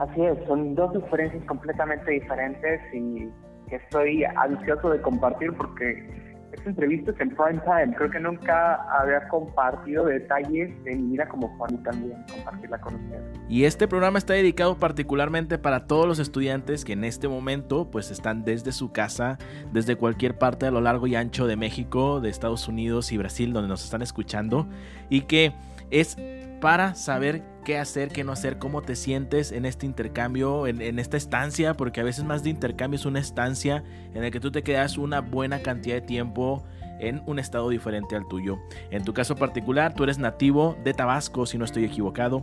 Así 0.00 0.22
es, 0.22 0.36
son 0.46 0.74
dos 0.74 0.94
experiencias 0.96 1.44
completamente 1.44 2.10
diferentes 2.10 2.80
y 2.92 3.28
que 3.68 3.76
estoy 3.76 4.24
ansioso 4.24 4.90
de 4.90 5.00
compartir 5.00 5.52
porque 5.52 6.27
entrevistas 6.66 7.14
en 7.20 7.30
prime 7.30 7.60
time. 7.64 7.94
Creo 7.96 8.10
que 8.10 8.20
nunca 8.20 8.74
había 8.98 9.28
compartido 9.28 10.04
detalles 10.06 10.82
de 10.84 10.94
mi 10.94 11.12
vida 11.12 11.28
como 11.28 11.48
Juan 11.56 11.82
también 11.82 12.24
compartirla 12.30 12.80
con 12.80 12.94
ustedes. 12.94 13.22
Y 13.48 13.64
este 13.64 13.88
programa 13.88 14.18
está 14.18 14.34
dedicado 14.34 14.78
particularmente 14.78 15.58
para 15.58 15.86
todos 15.86 16.06
los 16.06 16.18
estudiantes 16.18 16.84
que 16.84 16.92
en 16.92 17.04
este 17.04 17.28
momento 17.28 17.90
pues 17.90 18.10
están 18.10 18.44
desde 18.44 18.72
su 18.72 18.92
casa, 18.92 19.38
desde 19.72 19.96
cualquier 19.96 20.38
parte 20.38 20.66
a 20.66 20.70
lo 20.70 20.80
largo 20.80 21.06
y 21.06 21.16
ancho 21.16 21.46
de 21.46 21.56
México, 21.56 22.20
de 22.20 22.30
Estados 22.30 22.68
Unidos 22.68 23.12
y 23.12 23.18
Brasil 23.18 23.52
donde 23.52 23.68
nos 23.68 23.84
están 23.84 24.02
escuchando 24.02 24.68
y 25.08 25.22
que 25.22 25.52
es 25.90 26.16
para 26.60 26.94
saber 26.94 27.42
qué 27.64 27.78
hacer, 27.78 28.08
qué 28.08 28.24
no 28.24 28.32
hacer, 28.32 28.58
cómo 28.58 28.82
te 28.82 28.96
sientes 28.96 29.52
en 29.52 29.64
este 29.64 29.86
intercambio, 29.86 30.66
en, 30.66 30.98
esta 30.98 31.16
estancia, 31.16 31.74
porque 31.74 32.00
a 32.00 32.04
veces 32.04 32.24
más 32.24 32.42
de 32.42 32.50
intercambio 32.50 32.96
es 32.96 33.06
una 33.06 33.20
estancia 33.20 33.84
en 34.14 34.22
la 34.22 34.30
que 34.30 34.40
tú 34.40 34.50
te 34.50 34.62
quedas 34.62 34.98
una 34.98 35.20
buena 35.20 35.60
cantidad 35.60 35.96
de 35.96 36.00
tiempo 36.00 36.64
en 37.00 37.22
un 37.26 37.38
estado 37.38 37.68
diferente 37.68 38.16
al 38.16 38.26
tuyo. 38.26 38.58
En 38.90 39.04
tu 39.04 39.12
caso 39.12 39.36
particular, 39.36 39.94
tú 39.94 40.04
eres 40.04 40.18
nativo 40.18 40.76
de 40.82 40.94
Tabasco, 40.94 41.46
si 41.46 41.58
no 41.58 41.64
estoy 41.64 41.84
equivocado. 41.84 42.42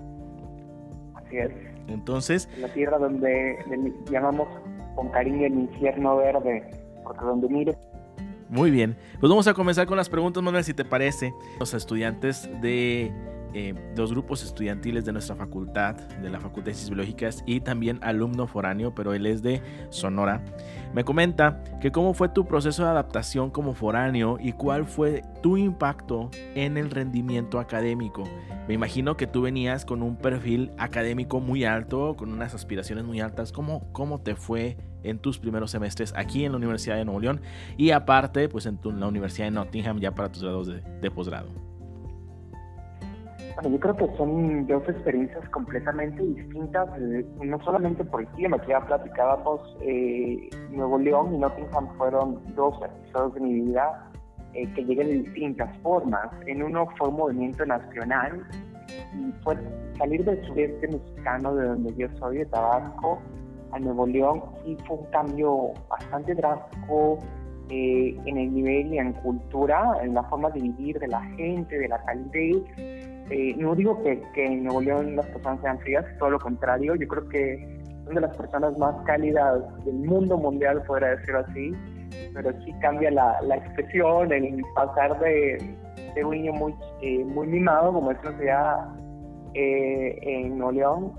Así 1.15 1.37
es. 1.37 1.51
Entonces... 1.87 2.49
La 2.59 2.69
tierra 2.69 2.97
donde, 2.97 3.57
llamamos 4.09 4.47
con 4.95 5.09
cariño 5.09 5.45
el 5.47 5.53
infierno 5.53 6.17
verde, 6.17 6.69
porque 7.03 7.25
donde 7.25 7.49
mire... 7.49 7.77
Muy 8.47 8.69
bien, 8.69 8.95
pues 9.19 9.27
vamos 9.27 9.47
a 9.47 9.55
comenzar 9.55 9.87
con 9.87 9.97
las 9.97 10.07
preguntas, 10.07 10.41
Manuel, 10.43 10.63
si 10.63 10.75
te 10.75 10.85
parece. 10.85 11.33
Los 11.59 11.73
estudiantes 11.73 12.47
de 12.61 13.11
eh, 13.57 13.73
los 13.95 14.11
grupos 14.11 14.43
estudiantiles 14.43 15.05
de 15.05 15.13
nuestra 15.13 15.33
facultad, 15.33 15.95
de 15.95 16.29
la 16.29 16.41
Facultad 16.41 16.65
de 16.65 16.73
Ciencias 16.73 16.89
Biológicas 16.89 17.41
y 17.45 17.61
también 17.61 17.99
alumno 18.01 18.47
foráneo, 18.47 18.93
pero 18.93 19.13
él 19.13 19.25
es 19.25 19.41
de 19.41 19.61
Sonora. 19.91 20.43
Me 20.93 21.05
comenta 21.05 21.63
que 21.79 21.89
cómo 21.89 22.13
fue 22.13 22.27
tu 22.27 22.45
proceso 22.45 22.83
de 22.83 22.89
adaptación 22.89 23.51
como 23.51 23.73
foráneo 23.73 24.37
y 24.41 24.51
cuál 24.51 24.85
fue 24.85 25.21
tu 25.41 25.55
impacto 25.55 26.31
en 26.53 26.75
el 26.75 26.91
rendimiento 26.91 27.57
académico. 27.57 28.25
Me 28.67 28.73
imagino 28.73 29.15
que 29.15 29.25
tú 29.25 29.43
venías 29.43 29.85
con 29.85 30.03
un 30.03 30.17
perfil 30.17 30.73
académico 30.77 31.39
muy 31.39 31.63
alto, 31.63 32.17
con 32.17 32.33
unas 32.33 32.53
aspiraciones 32.53 33.05
muy 33.05 33.21
altas. 33.21 33.53
¿Cómo, 33.53 33.89
cómo 33.93 34.19
te 34.19 34.35
fue 34.35 34.75
en 35.03 35.17
tus 35.17 35.39
primeros 35.39 35.71
semestres 35.71 36.13
aquí 36.17 36.43
en 36.43 36.51
la 36.51 36.57
Universidad 36.57 36.97
de 36.97 37.05
Nuevo 37.05 37.21
León 37.21 37.39
y 37.77 37.91
aparte 37.91 38.49
pues 38.49 38.65
en, 38.65 38.79
la 38.83 39.07
Universidad 39.07 39.45
de 39.45 39.51
Nottingham 39.51 40.01
ya 40.01 40.13
para 40.13 40.29
tus 40.29 40.43
grados 40.43 40.67
de, 40.67 40.81
de 40.81 41.09
posgrado? 41.09 41.64
Bueno, 43.55 43.69
yo 43.69 43.79
creo 43.79 43.95
que 43.95 44.17
son 44.17 44.67
dos 44.67 44.83
experiencias 44.89 45.47
completamente 45.49 46.21
distintas, 46.21 46.89
eh, 46.99 47.25
no 47.41 47.57
solamente 47.63 48.03
por 48.03 48.21
el 48.21 48.27
clima, 48.29 48.59
que 48.59 48.67
ya 48.67 48.81
platicábamos, 48.81 49.77
eh, 49.81 50.49
Nuevo 50.71 50.99
León 50.99 51.35
y 51.35 51.37
Nottingham 51.37 51.87
fueron 51.97 52.41
dos 52.53 52.77
episodios 52.83 53.33
de 53.35 53.39
mi 53.39 53.53
vida 53.61 54.11
eh, 54.53 54.67
que 54.73 54.83
llegan 54.83 55.07
de 55.07 55.13
distintas 55.19 55.77
formas. 55.77 56.29
En 56.47 56.63
uno 56.63 56.85
fue 56.97 57.07
un 57.07 57.15
movimiento 57.15 57.65
nacional 57.65 58.45
y 59.17 59.31
fue 59.41 59.55
salir 59.97 60.25
del 60.25 60.45
sureste 60.47 60.89
mexicano, 60.89 61.55
de 61.55 61.67
donde 61.67 61.95
yo 61.95 62.09
soy, 62.19 62.39
de 62.39 62.45
Tabasco, 62.47 63.21
a 63.71 63.79
Nuevo 63.79 64.05
León, 64.05 64.43
y 64.65 64.75
fue 64.85 64.97
un 64.97 65.05
cambio 65.11 65.71
bastante 65.89 66.35
drástico 66.35 67.19
en 67.69 68.37
el 68.37 68.53
nivel 68.53 68.93
y 68.93 68.99
en 68.99 69.13
cultura, 69.13 69.97
en 70.03 70.13
la 70.13 70.23
forma 70.23 70.49
de 70.51 70.59
vivir 70.59 70.99
de 70.99 71.07
la 71.07 71.21
gente, 71.21 71.79
de 71.79 71.87
la 71.87 72.03
calidez 72.03 72.63
eh, 73.29 73.55
no 73.57 73.75
digo 73.75 74.01
que, 74.03 74.21
en 74.35 74.63
Nuevo 74.63 74.81
León 74.81 75.15
las 75.15 75.25
personas 75.27 75.61
sean 75.61 75.79
frías, 75.79 76.05
todo 76.19 76.29
lo 76.31 76.39
contrario, 76.39 76.95
yo 76.95 77.07
creo 77.07 77.27
que 77.29 77.81
son 78.05 78.15
de 78.15 78.21
las 78.21 78.37
personas 78.37 78.77
más 78.77 78.95
cálidas 79.05 79.63
del 79.83 79.95
mundo 79.95 80.37
mundial, 80.37 80.83
podría 80.83 81.15
decirlo 81.15 81.39
así, 81.39 81.71
pero 82.33 82.51
sí 82.63 82.71
cambia 82.81 83.09
la, 83.09 83.55
expresión, 83.55 84.31
el 84.31 84.63
pasar 84.75 85.19
de, 85.19 85.75
de 86.13 86.23
un 86.23 86.31
niño 86.31 86.53
muy, 86.53 86.75
eh, 87.01 87.25
muy 87.25 87.47
mimado, 87.47 87.93
como 87.93 88.11
es 88.11 88.17
ya 88.43 88.93
eh, 89.55 90.19
en 90.21 90.57
Nuevo 90.59 90.71
León, 90.73 91.13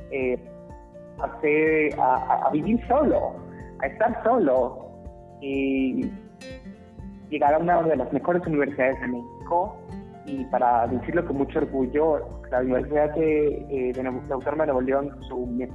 a, 1.99 2.47
a, 2.47 2.51
vivir 2.51 2.81
solo, 2.87 3.35
a 3.81 3.87
estar 3.87 4.23
solo 4.23 4.87
y 5.41 6.09
llegar 7.31 7.55
a 7.55 7.59
una 7.59 7.83
de 7.83 7.97
las 7.97 8.13
mejores 8.13 8.47
universidades 8.47 9.01
de 9.01 9.09
México 9.09 9.77
y 10.26 10.45
para 10.47 10.87
decirlo 10.88 11.25
con 11.25 11.37
mucho 11.38 11.61
orgullo, 11.61 12.42
la 12.50 12.61
Universidad 12.61 13.14
de, 13.14 13.49
eh, 13.71 13.92
de, 13.92 14.09
Autónoma 14.30 14.64
de 14.64 14.73
Nuevo 14.73 14.80
León, 14.80 15.18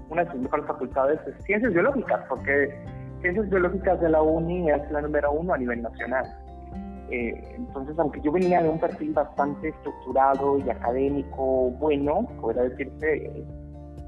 una 0.10 0.25
de 0.25 0.31
sus 0.31 0.41
mejores 0.41 0.65
facultades 0.65 1.20
es 1.25 1.46
Ciencias 1.46 1.74
Biológicas, 1.74 2.22
porque 2.27 2.70
Ciencias 3.22 3.50
Biológicas 3.50 4.00
de 4.01 4.10
la 4.10 4.22
UNI 4.22 4.72
es 4.72 4.91
la 4.91 5.01
número 5.01 5.31
uno 5.31 5.53
a 5.53 5.58
nivel 5.58 5.81
nacional. 5.81 6.25
Eh, 7.10 7.55
entonces, 7.58 7.98
aunque 7.98 8.22
yo 8.22 8.31
venía 8.31 8.62
de 8.62 8.70
un 8.70 8.79
perfil 8.79 9.13
bastante 9.13 9.70
estructurado 9.70 10.58
y 10.60 10.70
académico 10.70 11.72
bueno, 11.79 12.27
podría 12.39 12.63
decirse, 12.63 13.46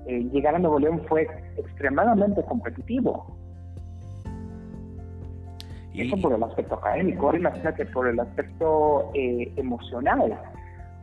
eh, 0.07 0.23
llegar 0.31 0.55
a 0.55 0.59
Nuevo 0.59 0.79
León 0.79 1.01
fue 1.07 1.27
extremadamente 1.57 2.43
competitivo. 2.43 3.42
Eso 5.93 6.17
por 6.17 6.33
el 6.33 6.41
aspecto 6.41 6.75
académico, 6.75 7.27
ahora 7.27 7.38
imagínate 7.38 7.85
por 7.88 8.07
el 8.07 8.19
aspecto 8.19 9.12
eh, 9.13 9.51
emocional, 9.57 10.39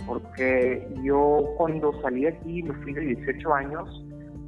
porque 0.06 0.88
yo 1.02 1.44
cuando 1.56 1.92
salí 2.02 2.26
aquí 2.26 2.62
me 2.64 2.74
fui 2.82 2.92
de 2.92 3.02
18 3.02 3.54
años, 3.54 4.04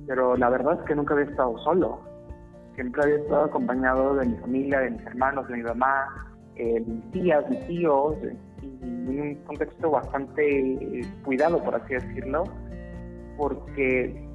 pero 0.07 0.37
la 0.37 0.51
verdad 0.51 0.81
es 0.81 0.87
que 0.87 0.97
nunca 0.97 1.15
había 1.15 1.27
estado 1.27 1.57
solo. 1.59 2.01
Siempre 2.75 3.03
había 3.05 3.17
estado 3.17 3.45
acompañado 3.45 4.17
de 4.17 4.27
mi 4.27 4.37
familia, 4.39 4.81
de 4.81 4.91
mis 4.91 5.07
hermanos, 5.07 5.47
de 5.47 5.57
mi 5.59 5.63
mamá, 5.63 6.09
eh, 6.57 6.83
mis 6.85 7.11
tías, 7.13 7.49
mis 7.49 7.67
tíos, 7.69 8.17
y 8.63 8.67
en 8.67 9.21
un 9.21 9.35
contexto 9.47 9.91
bastante 9.91 10.43
eh, 10.43 11.07
cuidado, 11.25 11.63
por 11.63 11.77
así 11.77 11.95
decirlo, 11.95 12.45
porque 13.37 14.29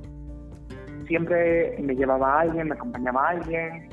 siempre 1.07 1.77
me 1.81 1.95
llevaba 1.95 2.37
a 2.37 2.39
alguien, 2.41 2.69
me 2.69 2.75
acompañaba 2.75 3.27
a 3.27 3.29
alguien, 3.31 3.89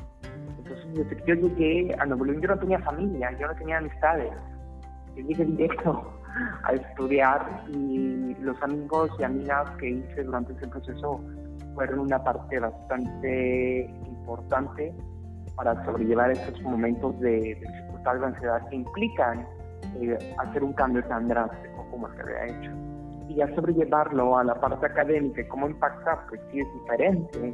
entonces, 0.65 1.17
que 1.17 1.23
yo 1.27 1.35
llegué 1.35 1.95
a 1.99 2.05
Nuevo 2.05 2.25
León, 2.25 2.41
yo 2.41 2.47
no 2.47 2.59
tenía 2.59 2.79
familia, 2.79 3.31
yo 3.39 3.47
no 3.47 3.55
tenía 3.55 3.77
amistades. 3.77 4.31
Yo 5.15 5.23
llegué 5.23 5.45
directo 5.45 6.11
a 6.63 6.73
estudiar 6.73 7.63
y 7.69 8.33
los 8.39 8.61
amigos 8.63 9.11
y 9.19 9.23
amigas 9.23 9.69
que 9.77 9.89
hice 9.89 10.23
durante 10.23 10.53
ese 10.53 10.67
proceso 10.67 11.21
fueron 11.75 11.99
una 11.99 12.23
parte 12.23 12.59
bastante 12.59 13.85
importante 14.07 14.93
para 15.55 15.85
sobrellevar 15.85 16.31
esos 16.31 16.61
momentos 16.61 17.19
de, 17.19 17.55
dificultad 17.61 18.19
y 18.19 18.23
ansiedad 18.23 18.67
que 18.69 18.75
implican 18.75 19.47
eh, 20.01 20.35
hacer 20.39 20.63
un 20.63 20.73
cambio 20.73 21.03
tan 21.05 21.27
drástico 21.27 21.85
como 21.91 22.09
que 22.09 22.21
había 22.21 22.45
hecho. 22.47 22.71
Y 23.29 23.35
ya 23.35 23.53
sobrellevarlo 23.55 24.37
a 24.37 24.43
la 24.43 24.55
parte 24.55 24.85
académica 24.85 25.47
cómo 25.47 25.67
impacta, 25.67 26.25
pues 26.27 26.41
sí 26.51 26.59
es 26.59 26.67
diferente, 26.81 27.53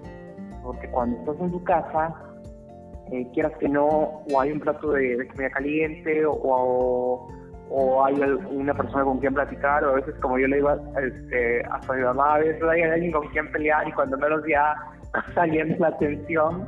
porque 0.64 0.90
cuando 0.90 1.18
estás 1.20 1.40
en 1.40 1.52
tu 1.52 1.64
casa, 1.64 2.31
eh, 3.12 3.28
quieras 3.34 3.52
que 3.60 3.68
no, 3.68 4.24
o 4.32 4.40
hay 4.40 4.54
un 4.54 4.60
plato 4.62 4.92
de, 4.92 5.28
comida 5.28 5.50
caliente, 5.50 6.26
o, 6.26 7.28
o, 7.70 8.06
hay 8.06 8.14
una 8.50 8.74
persona 8.74 9.04
con 9.04 9.20
quien 9.20 9.34
platicar, 9.34 9.84
o 9.84 9.92
a 9.92 9.94
veces, 9.96 10.16
como 10.22 10.40
yo 10.40 10.48
le 10.48 10.58
digo 10.58 10.72
este, 11.02 11.62
a 11.66 11.94
mi 11.94 12.02
mamá, 12.02 12.36
a 12.36 12.40
veces 12.40 12.64
hay 12.64 12.82
alguien 12.84 13.12
con 13.12 13.28
quien 13.30 13.52
pelear 13.52 13.88
y 13.88 13.92
cuando 13.92 14.18
menos 14.18 14.42
ya 14.48 14.76
saliendo 15.36 15.76
la 15.80 15.90
atención, 15.90 16.68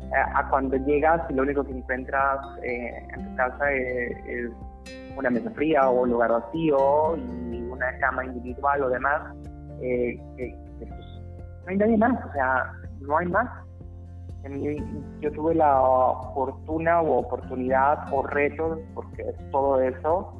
eh, 0.00 0.32
a 0.34 0.48
cuando 0.48 0.76
llegas 0.78 1.20
y 1.30 1.34
lo 1.34 1.42
único 1.42 1.62
que 1.62 1.72
encuentras 1.72 2.38
eh, 2.62 2.90
en 3.14 3.28
tu 3.28 3.36
casa 3.36 3.72
es, 3.72 4.50
una 5.14 5.28
mesa 5.28 5.50
fría 5.50 5.88
o 5.90 6.02
un 6.02 6.10
lugar 6.10 6.32
vacío 6.32 7.16
y 7.18 7.62
una 7.70 7.98
cama 7.98 8.24
individual 8.24 8.82
o 8.84 8.88
demás, 8.88 9.20
pues, 9.78 10.16
no 11.64 11.68
hay 11.68 11.76
nadie 11.76 11.98
más, 11.98 12.24
o 12.24 12.32
sea, 12.32 12.72
no 13.02 13.18
hay 13.18 13.26
más 13.26 13.61
yo 15.20 15.32
tuve 15.32 15.54
la 15.54 15.80
fortuna 16.34 17.00
o 17.00 17.18
oportunidad 17.18 18.12
o 18.12 18.22
reto, 18.22 18.80
porque 18.94 19.22
es 19.22 19.50
todo 19.50 19.80
eso, 19.80 20.32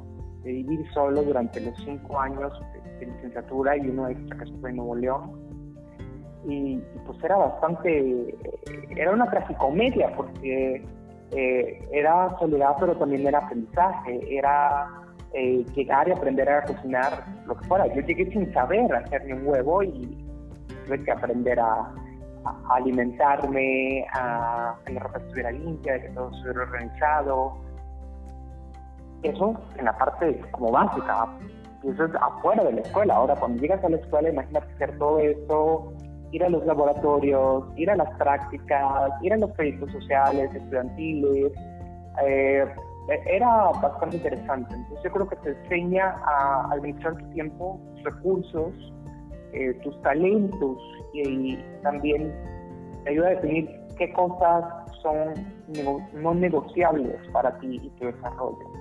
de 0.43 0.51
vivir 0.51 0.85
solo 0.93 1.23
durante 1.23 1.61
los 1.61 1.75
cinco 1.83 2.19
años 2.19 2.51
de, 2.73 3.05
licenciatura 3.05 3.75
y 3.75 3.89
uno 3.89 4.07
extra 4.07 4.37
que 4.37 4.43
estuve 4.45 4.69
en 4.69 4.77
Nuevo 4.77 4.95
León. 4.95 5.31
Y, 6.47 6.77
pues 7.05 7.21
era 7.23 7.37
bastante, 7.37 8.35
era 8.95 9.11
una 9.11 9.29
tragicomedia 9.29 10.13
porque 10.15 10.85
eh, 11.31 11.89
era 11.91 12.37
soledad 12.39 12.75
pero 12.79 12.95
también 12.97 13.27
era 13.27 13.39
aprendizaje, 13.39 14.37
era 14.37 14.89
eh, 15.33 15.65
llegar 15.73 16.07
y 16.07 16.11
aprender 16.11 16.49
a 16.49 16.63
cocinar 16.63 17.25
lo 17.45 17.57
que 17.57 17.67
fuera. 17.67 17.87
Yo 17.93 18.01
llegué 18.01 18.29
sin 18.31 18.53
saber 18.53 18.93
hacer 18.93 19.25
ni 19.25 19.33
un 19.33 19.47
huevo 19.47 19.83
y 19.83 20.17
tuve 20.85 21.03
que 21.03 21.11
aprender 21.11 21.59
a, 21.59 21.93
a 22.45 22.75
alimentarme, 22.75 24.05
a 24.13 24.75
que 24.85 24.93
la 24.93 24.99
ropa 25.01 25.19
estuviera 25.19 25.51
limpia, 25.51 26.01
que 26.01 26.09
todo 26.09 26.29
estuviera 26.31 26.61
organizado. 26.63 27.57
Eso 29.23 29.55
en 29.77 29.85
la 29.85 29.97
parte 29.97 30.41
como 30.51 30.71
básica, 30.71 31.27
eso 31.83 32.05
es 32.05 32.15
afuera 32.15 32.63
de 32.63 32.73
la 32.73 32.81
escuela. 32.81 33.15
Ahora, 33.15 33.35
cuando 33.35 33.61
llegas 33.61 33.83
a 33.83 33.89
la 33.89 33.97
escuela, 33.97 34.29
imagínate 34.29 34.67
hacer 34.73 34.97
todo 34.97 35.19
eso, 35.19 35.93
ir 36.31 36.43
a 36.43 36.49
los 36.49 36.65
laboratorios, 36.65 37.65
ir 37.75 37.89
a 37.89 37.95
las 37.95 38.09
prácticas, 38.17 39.11
ir 39.21 39.33
a 39.33 39.37
los 39.37 39.51
proyectos 39.51 39.91
sociales, 39.91 40.53
estudiantiles. 40.53 41.51
Eh, 42.25 42.65
era 43.25 43.71
bastante 43.81 44.17
interesante. 44.17 44.73
Entonces, 44.73 45.03
yo 45.03 45.11
creo 45.11 45.27
que 45.27 45.35
te 45.37 45.49
enseña 45.51 46.15
a 46.25 46.69
administrar 46.71 47.15
tu 47.17 47.29
tiempo, 47.29 47.79
tus 47.95 48.03
recursos, 48.03 48.93
eh, 49.53 49.73
tus 49.83 49.99
talentos 50.01 50.77
y, 51.13 51.57
también 51.83 52.33
te 53.03 53.11
ayuda 53.11 53.27
a 53.27 53.29
definir 53.31 53.69
qué 53.97 54.11
cosas 54.13 54.63
son 55.01 55.33
no 56.13 56.33
negociables 56.33 57.15
para 57.31 57.57
ti 57.59 57.79
y 57.83 57.89
tu 57.99 58.05
desarrollo. 58.05 58.71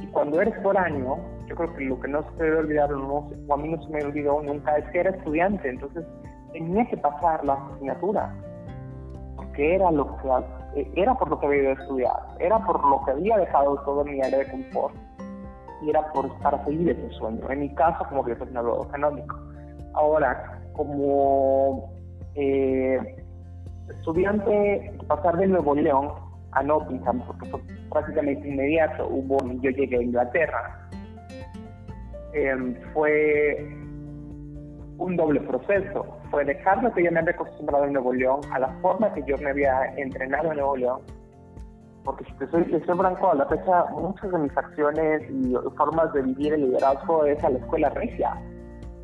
Y 0.00 0.06
cuando 0.08 0.40
eres 0.40 0.54
foráneo, 0.62 1.18
yo 1.46 1.54
creo 1.54 1.74
que 1.74 1.84
lo 1.84 2.00
que 2.00 2.08
no 2.08 2.22
se 2.22 2.42
debe 2.42 2.58
olvidar, 2.58 2.92
o 2.92 3.28
a 3.50 3.56
mí 3.56 3.68
no 3.68 3.82
se 3.82 3.90
me 3.90 4.04
olvidó 4.04 4.42
nunca, 4.42 4.76
es 4.76 4.88
que 4.90 5.00
era 5.00 5.10
estudiante, 5.10 5.68
entonces 5.68 6.04
tenía 6.52 6.86
que 6.86 6.96
pasar 6.96 7.44
la 7.44 7.54
asignatura, 7.54 8.34
porque 9.36 9.76
era 9.76 9.90
lo 9.90 10.16
que 10.16 10.80
eh, 10.80 10.90
era 10.96 11.14
por 11.14 11.30
lo 11.30 11.38
que 11.38 11.46
había 11.46 11.62
ido 11.62 11.70
a 11.70 11.74
estudiar, 11.74 12.20
era 12.40 12.58
por 12.64 12.84
lo 12.84 13.04
que 13.04 13.10
había 13.12 13.38
dejado 13.38 13.76
todo 13.84 14.04
mi 14.04 14.20
área 14.20 14.38
de 14.38 14.50
confort, 14.50 14.94
y 15.82 15.90
era 15.90 16.12
por, 16.12 16.32
para 16.40 16.62
seguir 16.64 16.90
ese 16.90 17.10
sueño. 17.10 17.40
En 17.50 17.60
mi 17.60 17.74
caso, 17.74 18.04
como 18.08 18.24
biotecnólogo 18.24 18.86
económico. 18.86 19.36
Ahora, 19.96 20.60
como 20.72 21.96
Eh, 22.38 22.98
estudiante, 23.88 24.92
pasar 25.08 25.38
de 25.38 25.46
Nuevo 25.46 25.74
León 25.74 26.12
a 26.52 26.62
Nottingham, 26.62 27.22
porque 27.26 27.48
fue 27.48 27.60
prácticamente 27.90 28.46
inmediato, 28.46 29.08
hubo, 29.08 29.38
yo 29.62 29.70
llegué 29.70 29.96
a 29.96 30.02
Inglaterra, 30.02 30.88
em, 32.34 32.74
fue 32.92 33.66
un 34.98 35.16
doble 35.16 35.40
proceso. 35.40 36.06
Fue 36.30 36.44
dejar 36.44 36.82
lo 36.82 36.92
que 36.92 37.04
yo 37.04 37.12
me 37.12 37.20
había 37.20 37.32
acostumbrado 37.32 37.84
en 37.84 37.94
Nuevo 37.94 38.12
León 38.12 38.40
a 38.52 38.58
la 38.58 38.68
forma 38.82 39.12
que 39.14 39.22
yo 39.26 39.38
me 39.38 39.50
había 39.50 39.86
entrenado 39.96 40.50
en 40.50 40.56
Nuevo 40.58 40.76
León. 40.76 41.00
Porque 42.04 42.24
si 42.24 42.32
te 42.34 42.46
soy, 42.48 42.64
soy 42.64 42.80
franco, 42.80 43.30
a 43.30 43.34
la 43.34 43.46
fecha 43.46 43.86
muchas 43.92 44.30
de 44.30 44.38
mis 44.38 44.56
acciones 44.56 45.22
y 45.30 45.54
formas 45.76 46.12
de 46.12 46.22
vivir 46.22 46.52
el 46.52 46.66
liderazgo 46.66 47.24
es 47.24 47.42
a 47.42 47.50
la 47.50 47.58
escuela 47.58 47.88
regia, 47.90 48.34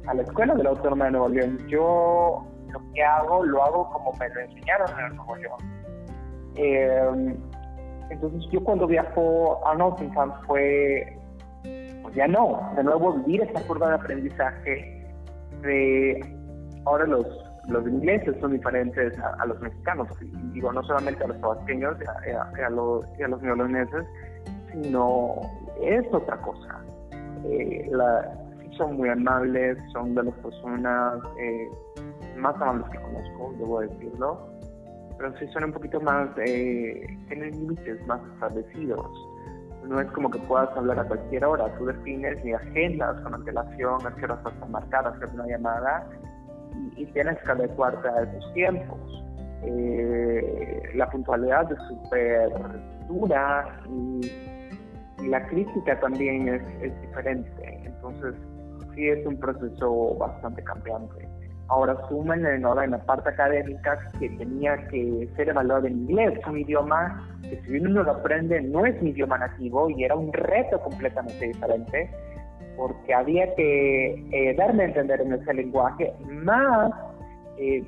a 0.07 0.15
la 0.15 0.23
escuela 0.23 0.55
de 0.55 0.65
la 0.65 0.71
Autónoma 0.71 1.07
de 1.07 1.11
Nuevo 1.13 1.29
León. 1.29 1.59
Yo 1.69 2.45
lo 2.73 2.81
que 2.95 3.03
hago, 3.03 3.45
lo 3.45 3.63
hago 3.63 3.91
como 3.91 4.13
me 4.19 4.29
lo 4.29 4.41
enseñaron 4.41 4.89
en 4.99 5.17
Nuevo 5.17 5.37
León. 5.37 5.59
Eh, 6.57 7.37
entonces 8.11 8.51
yo 8.51 8.63
cuando 8.63 8.87
viajo 8.87 9.67
a 9.67 9.75
Nottingham 9.75 10.33
fue, 10.47 11.19
pues 12.03 12.15
ya 12.15 12.27
no, 12.27 12.73
de 12.77 12.85
nuevo 12.85 13.15
vivir 13.15 13.43
esa 13.43 13.67
curva 13.67 13.89
de 13.89 13.95
aprendizaje 13.95 15.07
de 15.63 16.21
ahora 16.85 17.07
los, 17.07 17.27
los 17.69 17.87
ingleses 17.87 18.37
son 18.41 18.53
diferentes 18.53 19.19
a, 19.19 19.47
los 19.47 19.59
mexicanos, 19.61 20.09
digo 20.53 20.73
no 20.73 20.83
solamente 20.83 21.25
a 21.25 21.29
los 21.29 21.41
tabasqueños 21.41 21.97
y 22.27 22.61
a, 22.61 22.71
los, 22.71 23.05
y 23.19 23.23
a 23.23 23.29
los 23.29 23.41
neoloneses, 23.41 24.05
sino 24.73 25.37
es 25.81 26.05
otra 26.13 26.37
cosa. 26.39 26.85
Eh, 27.45 27.89
la, 27.91 28.42
son 28.83 28.97
muy 28.97 29.09
amables, 29.09 29.79
son 29.93 30.15
de 30.15 30.25
las 30.25 30.35
personas 30.35 31.19
eh, 31.39 31.71
más 32.37 32.55
amables 32.57 32.89
que 32.91 32.99
conozco, 32.99 33.55
debo 33.59 33.81
decirlo, 33.81 34.49
pero 35.17 35.39
sí 35.39 35.47
son 35.53 35.65
un 35.65 35.73
poquito 35.73 36.01
más, 36.01 36.29
eh, 36.39 37.07
tienen 37.29 37.51
límites 37.53 38.05
más 38.07 38.21
establecidos. 38.35 39.07
No 39.85 40.01
es 40.01 40.11
como 40.13 40.31
que 40.31 40.39
puedas 40.41 40.77
hablar 40.77 40.99
a 40.99 41.05
cualquier 41.05 41.45
hora, 41.45 41.73
tú 41.79 41.87
defines 41.87 42.45
ni 42.45 42.53
agendas 42.53 43.21
con 43.21 43.35
antelación, 43.35 44.07
a 44.07 44.15
qué 44.17 44.25
horas 44.25 44.39
están 44.45 44.71
marcadas, 44.71 45.15
hacer 45.17 45.29
una 45.35 45.47
llamada 45.47 46.09
y, 46.97 47.07
tienes 47.07 47.39
que 47.43 47.53
adecuarte 47.53 48.09
a 48.09 48.23
esos 48.23 48.55
tiempos. 48.55 49.25
Eh, 49.65 50.91
la 50.95 51.09
puntualidad 51.09 51.71
es 51.71 51.79
súper 51.87 52.51
dura 53.07 53.81
y, 53.89 55.29
la 55.29 55.47
crítica 55.47 56.01
también 56.01 56.49
es, 56.49 56.63
es 56.83 57.01
diferente. 57.03 57.83
Entonces, 57.85 58.35
sí 58.95 59.09
es 59.09 59.27
un 59.27 59.39
proceso 59.39 60.17
bastante 60.17 60.63
cambiante. 60.63 61.29
Ahora 61.69 61.97
sumen 62.09 62.45
en, 62.45 62.67
en 62.67 62.91
la 62.91 63.03
parte 63.07 63.31
académica 63.31 63.99
que 64.19 64.29
tenía 64.31 64.77
que 64.89 65.29
ser 65.37 65.49
evaluado 65.49 65.87
en 65.87 66.03
inglés, 66.03 66.39
un 66.47 66.59
idioma 66.59 67.29
que 67.43 67.61
si 67.63 67.79
uno 67.79 68.03
lo 68.03 68.11
aprende 68.11 68.61
no 68.61 68.85
es 68.85 69.01
mi 69.03 69.11
idioma 69.11 69.39
nativo 69.39 69.89
y 69.91 70.05
era 70.05 70.15
un 70.15 70.33
reto 70.33 70.81
completamente 70.81 71.47
diferente 71.47 72.11
porque 72.77 73.15
había 73.15 73.55
que 73.55 74.15
eh, 74.33 74.55
darme 74.57 74.85
a 74.85 74.87
entender 74.87 75.21
en 75.21 75.35
ese 75.35 75.55
lenguaje, 75.55 76.13
más 76.29 76.93
eh, 77.59 77.85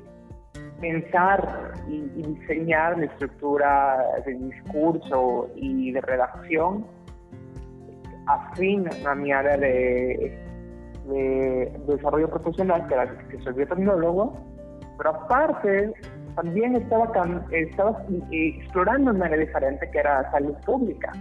pensar 0.79 1.73
y, 1.87 2.01
diseñar 2.01 2.97
mi 2.97 3.05
estructura 3.05 3.97
de 4.25 4.33
discurso 4.33 5.49
y 5.55 5.91
de 5.91 6.01
redacción 6.01 6.85
afín 8.27 8.87
a 9.05 9.15
mi 9.15 9.31
área 9.31 9.57
de, 9.57 10.37
desarrollo 11.07 12.29
profesional, 12.29 12.87
que, 12.87 12.93
era, 12.93 13.17
que 13.29 13.39
soy 13.41 13.53
biotecnólogo, 13.53 14.33
pero 14.97 15.09
aparte 15.11 15.93
también 16.35 16.75
estaba, 16.75 17.11
estaba 17.51 18.05
eh, 18.31 18.57
explorando 18.59 19.11
una 19.11 19.25
área 19.25 19.37
diferente 19.37 19.89
que 19.91 19.99
era 19.99 20.29
salud 20.31 20.55
pública 20.65 21.11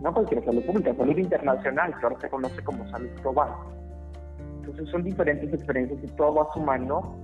no 0.00 0.12
cualquier 0.12 0.44
salud 0.44 0.64
pública, 0.64 0.94
salud 0.94 1.16
internacional, 1.16 1.94
que 1.98 2.06
ahora 2.06 2.20
se 2.20 2.28
conoce 2.28 2.62
como 2.62 2.88
salud 2.90 3.08
global. 3.22 3.50
Entonces 4.58 4.88
son 4.90 5.04
diferentes 5.04 5.52
experiencias 5.52 5.98
y 6.02 6.16
todo 6.16 6.34
va 6.34 6.48
sumando. 6.52 7.16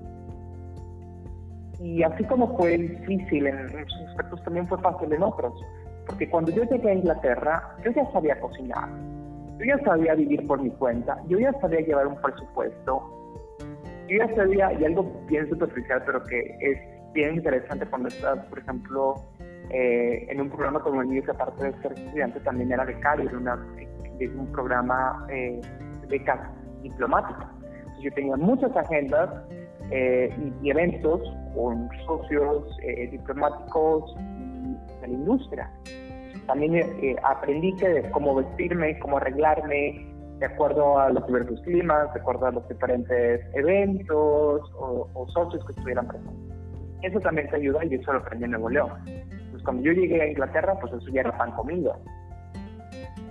Y 1.80 2.02
así 2.02 2.24
como 2.24 2.56
fue 2.56 2.78
difícil 2.78 3.46
en 3.46 3.66
muchos 3.66 4.00
aspectos, 4.08 4.42
también 4.44 4.66
fue 4.68 4.78
fácil 4.78 5.12
en 5.12 5.22
otros. 5.22 5.52
Porque 6.06 6.28
cuando 6.30 6.50
yo 6.50 6.64
llegué 6.64 6.90
a 6.90 6.94
Inglaterra, 6.94 7.76
yo 7.84 7.90
ya 7.90 8.10
sabía 8.12 8.40
cocinar, 8.40 8.88
yo 9.62 9.76
ya 9.76 9.84
sabía 9.84 10.14
vivir 10.14 10.46
por 10.46 10.60
mi 10.60 10.70
cuenta, 10.70 11.18
yo 11.28 11.38
ya 11.38 11.52
sabía 11.60 11.80
llevar 11.80 12.06
un 12.06 12.20
presupuesto, 12.20 13.02
yo 14.08 14.18
ya 14.18 14.34
sabía, 14.34 14.72
y 14.72 14.84
algo 14.84 15.04
bien 15.28 15.48
superficial, 15.48 16.02
pero 16.04 16.22
que 16.24 16.40
es 16.60 17.12
bien 17.12 17.36
interesante 17.36 17.86
cuando 17.86 18.08
estás, 18.08 18.44
por 18.46 18.58
ejemplo, 18.58 19.14
eh, 19.70 20.26
en 20.28 20.40
un 20.40 20.50
programa 20.50 20.80
como 20.80 21.02
el 21.02 21.08
mío, 21.08 21.22
que 21.22 21.30
aparte 21.30 21.64
de 21.64 21.82
ser 21.82 21.92
estudiante 21.92 22.40
también 22.40 22.72
era 22.72 22.84
becario 22.84 23.28
de, 23.28 23.36
una, 23.36 23.56
de 24.18 24.28
un 24.28 24.50
programa 24.52 25.26
eh, 25.30 25.60
de 26.00 26.06
becas 26.08 26.40
diplomáticas. 26.82 27.46
Entonces 27.62 28.02
yo 28.02 28.12
tenía 28.12 28.36
muchas 28.36 28.76
agendas 28.76 29.30
eh, 29.90 30.34
y, 30.62 30.70
eventos 30.70 31.20
con 31.54 31.88
socios 32.06 32.78
eh, 32.82 33.08
diplomáticos 33.10 34.14
de 34.16 35.08
la 35.08 35.14
industria. 35.14 35.70
También 36.46 37.16
aprendí 37.22 37.74
que 37.76 38.10
cómo 38.10 38.34
vestirme, 38.34 38.98
cómo 38.98 39.18
arreglarme, 39.18 40.06
de 40.38 40.46
acuerdo 40.46 40.98
a 40.98 41.10
los 41.10 41.26
diversos 41.26 41.60
climas, 41.62 42.12
de 42.14 42.20
acuerdo 42.20 42.46
a 42.46 42.50
los 42.50 42.68
diferentes 42.68 43.40
eventos 43.54 44.60
o, 44.74 45.08
o 45.14 45.28
socios 45.28 45.64
que 45.66 45.72
estuvieran 45.72 46.08
presentes. 46.08 46.56
Eso 47.02 47.20
también 47.20 47.48
te 47.48 47.56
ayuda 47.56 47.84
y 47.84 47.94
eso 47.94 48.12
lo 48.12 48.18
aprendí 48.18 48.44
en 48.44 48.52
Nuevo 48.52 48.70
León 48.70 48.92
cuando 49.62 49.82
yo 49.82 49.92
llegué 49.92 50.20
a 50.20 50.26
Inglaterra, 50.28 50.74
pues 50.80 50.92
eso 50.92 51.10
ya 51.12 51.20
era 51.20 51.36
pan 51.36 51.52
comido. 51.52 51.96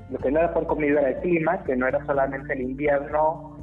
Lo 0.10 0.18
que 0.20 0.32
no 0.32 0.40
era 0.40 0.54
pan 0.54 0.66
comido 0.66 1.00
era 1.00 1.10
el 1.10 1.18
clima, 1.22 1.64
que 1.64 1.76
no 1.76 1.88
era 1.88 2.04
solamente 2.06 2.54
el 2.54 2.62
invierno 2.62 3.58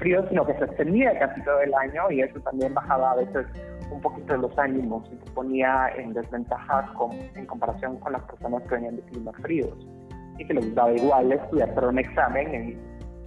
frío, 0.00 0.22
sino 0.28 0.46
que 0.46 0.54
se 0.54 0.64
extendía 0.64 1.18
casi 1.18 1.42
todo 1.42 1.60
el 1.60 1.72
año 1.74 2.10
y 2.10 2.20
eso 2.20 2.38
también 2.40 2.74
bajaba 2.74 3.12
a 3.12 3.16
veces 3.16 3.46
un 3.90 4.00
poquito 4.00 4.36
los 4.36 4.56
ánimos 4.58 5.08
y 5.12 5.16
te 5.16 5.30
ponía 5.32 5.88
en 5.96 6.12
desventaja 6.12 6.92
en 7.34 7.46
comparación 7.46 7.96
con 7.98 8.12
las 8.12 8.22
personas 8.22 8.62
que 8.64 8.74
venían 8.74 8.96
de 8.96 9.02
climas 9.02 9.34
fríos 9.42 9.74
y 10.38 10.46
que 10.46 10.54
les 10.54 10.74
daba 10.74 10.92
igual 10.92 11.32
estudiar 11.32 11.74
para 11.74 11.88
un 11.88 11.98
examen 11.98 12.78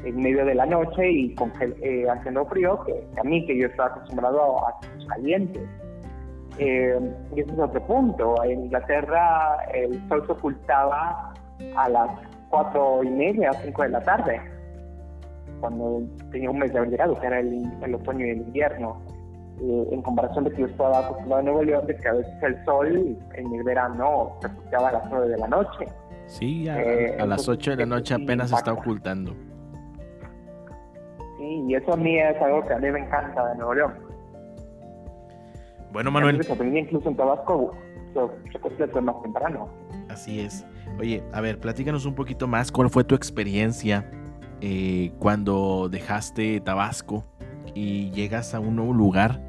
en, 0.04 0.16
medio 0.16 0.46
de 0.46 0.56
la 0.56 0.66
noche 0.66 1.12
y 1.12 1.36
con, 1.36 1.52
eh, 1.62 2.06
haciendo 2.10 2.46
frío 2.46 2.84
que, 2.86 3.08
a 3.20 3.24
mí 3.24 3.46
que 3.46 3.56
yo 3.56 3.68
estaba 3.68 3.90
acostumbrado 3.90 4.66
a, 4.66 4.70
a 4.70 5.08
calientes. 5.08 5.68
Eh, 6.58 7.00
y 7.36 7.40
ese 7.40 7.52
es 7.52 7.60
otro 7.60 7.86
punto. 7.86 8.44
En 8.44 8.66
Inglaterra 8.66 9.58
el 9.74 10.08
sol 10.10 10.24
se 10.26 10.32
ocultaba 10.32 11.34
a 11.76 11.90
las 11.90 12.10
cuatro 12.50 13.04
y 13.04 13.10
media, 13.10 13.52
cinco 13.64 13.84
de 13.84 13.90
la 13.90 14.04
tarde, 14.04 14.42
cuando 15.60 16.02
tenía 16.32 16.50
un 16.50 16.60
mes 16.60 16.72
de 16.74 16.80
haber 16.80 16.92
llegado, 16.92 17.20
que 17.20 17.28
era 17.28 17.40
el, 17.40 17.96
otoño 17.96 18.26
y 18.26 18.32
el 18.32 18.38
invierno. 18.40 19.02
Eh, 19.60 19.88
en 19.92 20.02
comparación 20.02 20.46
de 20.46 20.52
que 20.52 20.62
yo 20.62 20.68
estaba 20.68 21.00
acostumbrado 21.00 21.40
en 21.40 21.46
Nuevo 21.46 21.64
León, 21.64 21.86
de 21.86 21.96
que 21.96 22.08
a 22.08 22.14
veces 22.14 22.34
el 22.42 22.66
sol 22.66 23.18
en 23.34 23.54
el 23.54 23.64
verano 23.64 24.38
se 24.42 24.48
ocultaba 24.48 24.90
a 24.90 24.92
las 24.94 25.04
nueve 25.10 25.30
de 25.30 25.38
la 25.38 25.48
noche. 25.48 25.86
Sí, 26.26 26.68
a, 26.68 26.82
eh, 26.82 27.28
las 27.28 27.48
ocho 27.48 27.72
de 27.72 27.78
la 27.78 27.86
noche 27.86 28.16
apenas 28.16 28.50
se 28.50 28.56
está 28.56 28.74
ocultando. 28.74 29.36
Sí, 31.38 31.66
y 31.68 31.76
eso 31.76 31.94
a 31.94 31.98
mí 31.98 32.18
es 32.18 32.42
algo 32.42 32.66
que 32.66 32.74
a 32.74 32.80
mí 32.80 32.90
me 32.90 33.00
encanta 33.00 33.50
de 33.50 33.56
Nuevo 33.56 33.74
León 33.74 34.12
bueno, 35.92 36.12
Manuel. 36.12 36.36
incluso 36.36 37.10
en 37.10 37.16
Tabasco 37.16 37.74
se 38.14 39.02
más 39.02 39.22
temprano. 39.22 39.70
Así 40.10 40.40
es. 40.42 40.66
Oye, 41.00 41.24
a 41.34 41.42
ver, 41.42 41.60
platícanos 41.60 42.06
un 42.06 42.16
poquito 42.16 42.48
más. 42.48 42.72
¿Cuál 42.72 42.90
fue 42.90 43.04
tu 43.04 43.16
experiencia 43.16 44.10
eh, 44.62 45.12
cuando 45.20 45.90
dejaste 45.90 46.60
Tabasco 46.62 47.26
y 47.74 48.12
llegas 48.12 48.54
a 48.54 48.60
un 48.60 48.76
nuevo 48.76 48.94
lugar, 48.94 49.42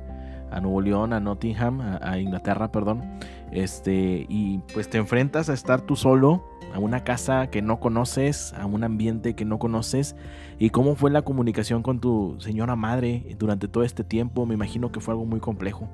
a 0.50 0.60
Nuevo 0.60 0.80
León, 0.80 1.12
a 1.12 1.20
Nottingham, 1.20 1.80
a, 1.80 2.18
Inglaterra, 2.18 2.70
perdón? 2.70 3.02
Este, 3.50 4.26
y 4.28 4.58
pues 4.72 4.88
te 4.88 4.98
enfrentas 4.98 5.48
a 5.48 5.54
estar 5.54 5.80
tú 5.80 5.96
solo, 5.96 6.44
a 6.74 6.78
una 6.78 7.04
casa 7.04 7.48
que 7.48 7.62
no 7.62 7.80
conoces, 7.80 8.52
a 8.54 8.66
un 8.66 8.84
ambiente 8.84 9.34
que 9.34 9.44
no 9.44 9.58
conoces. 9.58 10.16
¿Y 10.58 10.70
cómo 10.70 10.94
fue 10.94 11.10
la 11.10 11.22
comunicación 11.22 11.82
con 11.82 12.00
tu 12.00 12.36
señora 12.38 12.76
madre 12.76 13.36
durante 13.38 13.68
todo 13.68 13.84
este 13.84 14.04
tiempo? 14.04 14.46
Me 14.46 14.54
imagino 14.54 14.92
que 14.92 15.00
fue 15.00 15.12
algo 15.12 15.24
muy 15.24 15.40
complejo 15.40 15.88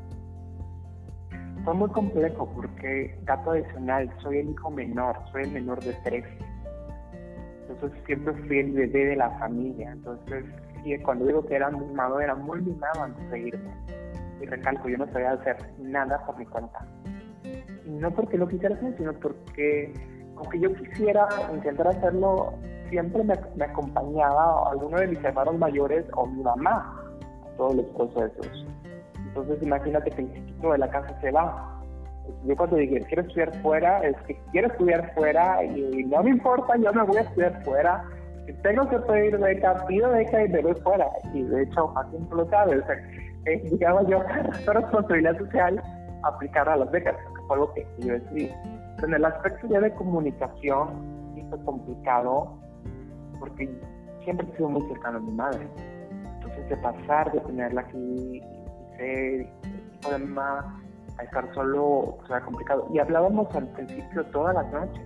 fue 1.68 1.74
muy 1.74 1.90
complejo 1.90 2.50
porque, 2.54 3.14
dato 3.24 3.50
adicional, 3.50 4.10
soy 4.22 4.38
el 4.38 4.48
hijo 4.48 4.70
menor, 4.70 5.16
soy 5.30 5.42
el 5.42 5.50
menor 5.50 5.84
de 5.84 5.92
tres. 6.02 6.24
Entonces 7.68 8.00
siempre 8.06 8.32
fui 8.32 8.58
el 8.60 8.72
bebé 8.72 9.04
de 9.04 9.16
la 9.16 9.30
familia. 9.38 9.92
Entonces, 9.92 10.46
cuando 11.04 11.26
digo 11.26 11.44
que 11.46 11.56
era 11.56 11.70
mimado, 11.70 12.20
era 12.20 12.34
muy 12.34 12.60
mimado 12.60 13.02
antes 13.02 13.30
de 13.30 13.38
irme. 13.40 13.70
Y 14.40 14.46
recalco, 14.46 14.88
yo 14.88 14.98
no 14.98 15.06
sabía 15.12 15.32
hacer 15.32 15.56
nada 15.78 16.24
por 16.24 16.38
mi 16.38 16.46
cuenta. 16.46 16.86
Y 17.86 17.90
no 17.90 18.10
porque 18.10 18.38
lo 18.38 18.48
quisiera 18.48 18.74
hacer, 18.74 18.96
sino 18.96 19.12
porque, 19.14 19.92
aunque 20.36 20.60
yo 20.60 20.72
quisiera 20.74 21.26
intentar 21.52 21.88
hacerlo, 21.88 22.54
siempre 22.90 23.24
me, 23.24 23.34
me 23.56 23.64
acompañaba 23.64 24.70
alguno 24.70 24.98
de 24.98 25.08
mis 25.08 25.24
hermanos 25.24 25.58
mayores 25.58 26.04
o 26.14 26.26
mi 26.26 26.42
mamá 26.42 26.94
a 27.44 27.56
todos 27.56 27.76
los 27.76 27.86
procesos 27.86 28.66
Entonces 29.26 29.62
imagínate 29.62 30.10
que 30.10 30.22
el 30.22 30.32
chiquito 30.32 30.72
de 30.72 30.78
la 30.78 30.88
casa 30.90 31.18
se 31.20 31.30
va. 31.30 31.74
Yo 32.44 32.56
cuando 32.56 32.76
dije, 32.76 33.00
quiero 33.08 33.22
estudiar 33.22 33.62
fuera, 33.62 34.06
es 34.06 34.16
que 34.26 34.38
quiero 34.52 34.68
estudiar 34.68 35.14
fuera 35.14 35.64
y, 35.64 36.04
no 36.04 36.22
me 36.22 36.30
importa, 36.30 36.76
yo 36.76 36.92
me 36.92 37.02
voy 37.02 37.16
a 37.16 37.22
estudiar 37.22 37.64
fuera. 37.64 38.04
Tengo 38.54 38.88
que 38.88 38.98
pedir 38.98 39.38
beca, 39.38 39.84
pido 39.86 40.10
beca 40.10 40.44
y 40.44 40.48
me 40.48 40.62
voy 40.62 40.74
fuera. 40.82 41.06
Y 41.34 41.42
de 41.42 41.62
hecho, 41.62 41.92
así 41.96 42.16
no 42.18 42.36
lo. 42.36 42.42
O 42.44 42.48
sea, 42.48 42.66
eh, 43.46 43.62
digamos 43.70 44.06
yo, 44.08 44.22
esta 44.52 44.72
responsabilidad 44.72 45.38
social 45.38 45.82
aplicar 46.24 46.68
a 46.68 46.76
las 46.76 46.90
becas, 46.90 47.16
que 47.16 47.42
fue 47.46 47.56
algo 47.56 47.74
que 47.74 47.86
yo 47.98 48.14
decidí. 48.14 48.50
En 49.02 49.14
el 49.14 49.24
aspecto 49.24 49.66
ya 49.68 49.80
de 49.80 49.92
comunicación, 49.94 50.88
sí 51.34 51.44
fue 51.48 51.64
complicado, 51.64 52.58
porque 53.38 53.70
siempre 54.24 54.46
he 54.52 54.56
sido 54.56 54.68
muy 54.68 54.82
cercano 54.88 55.18
a 55.18 55.20
mi 55.20 55.32
madre. 55.32 55.66
Entonces, 56.34 56.68
de 56.68 56.76
pasar 56.78 57.32
de 57.32 57.40
tenerla 57.40 57.82
aquí 57.82 58.42
ser 58.96 59.46
mamá 60.10 60.82
a 61.18 61.22
estar 61.22 61.52
solo, 61.54 61.84
o 61.84 62.18
sea, 62.26 62.40
complicado. 62.40 62.88
Y 62.92 62.98
hablábamos 62.98 63.54
al 63.54 63.66
principio 63.68 64.24
todas 64.26 64.54
las 64.54 64.72
noches. 64.72 65.02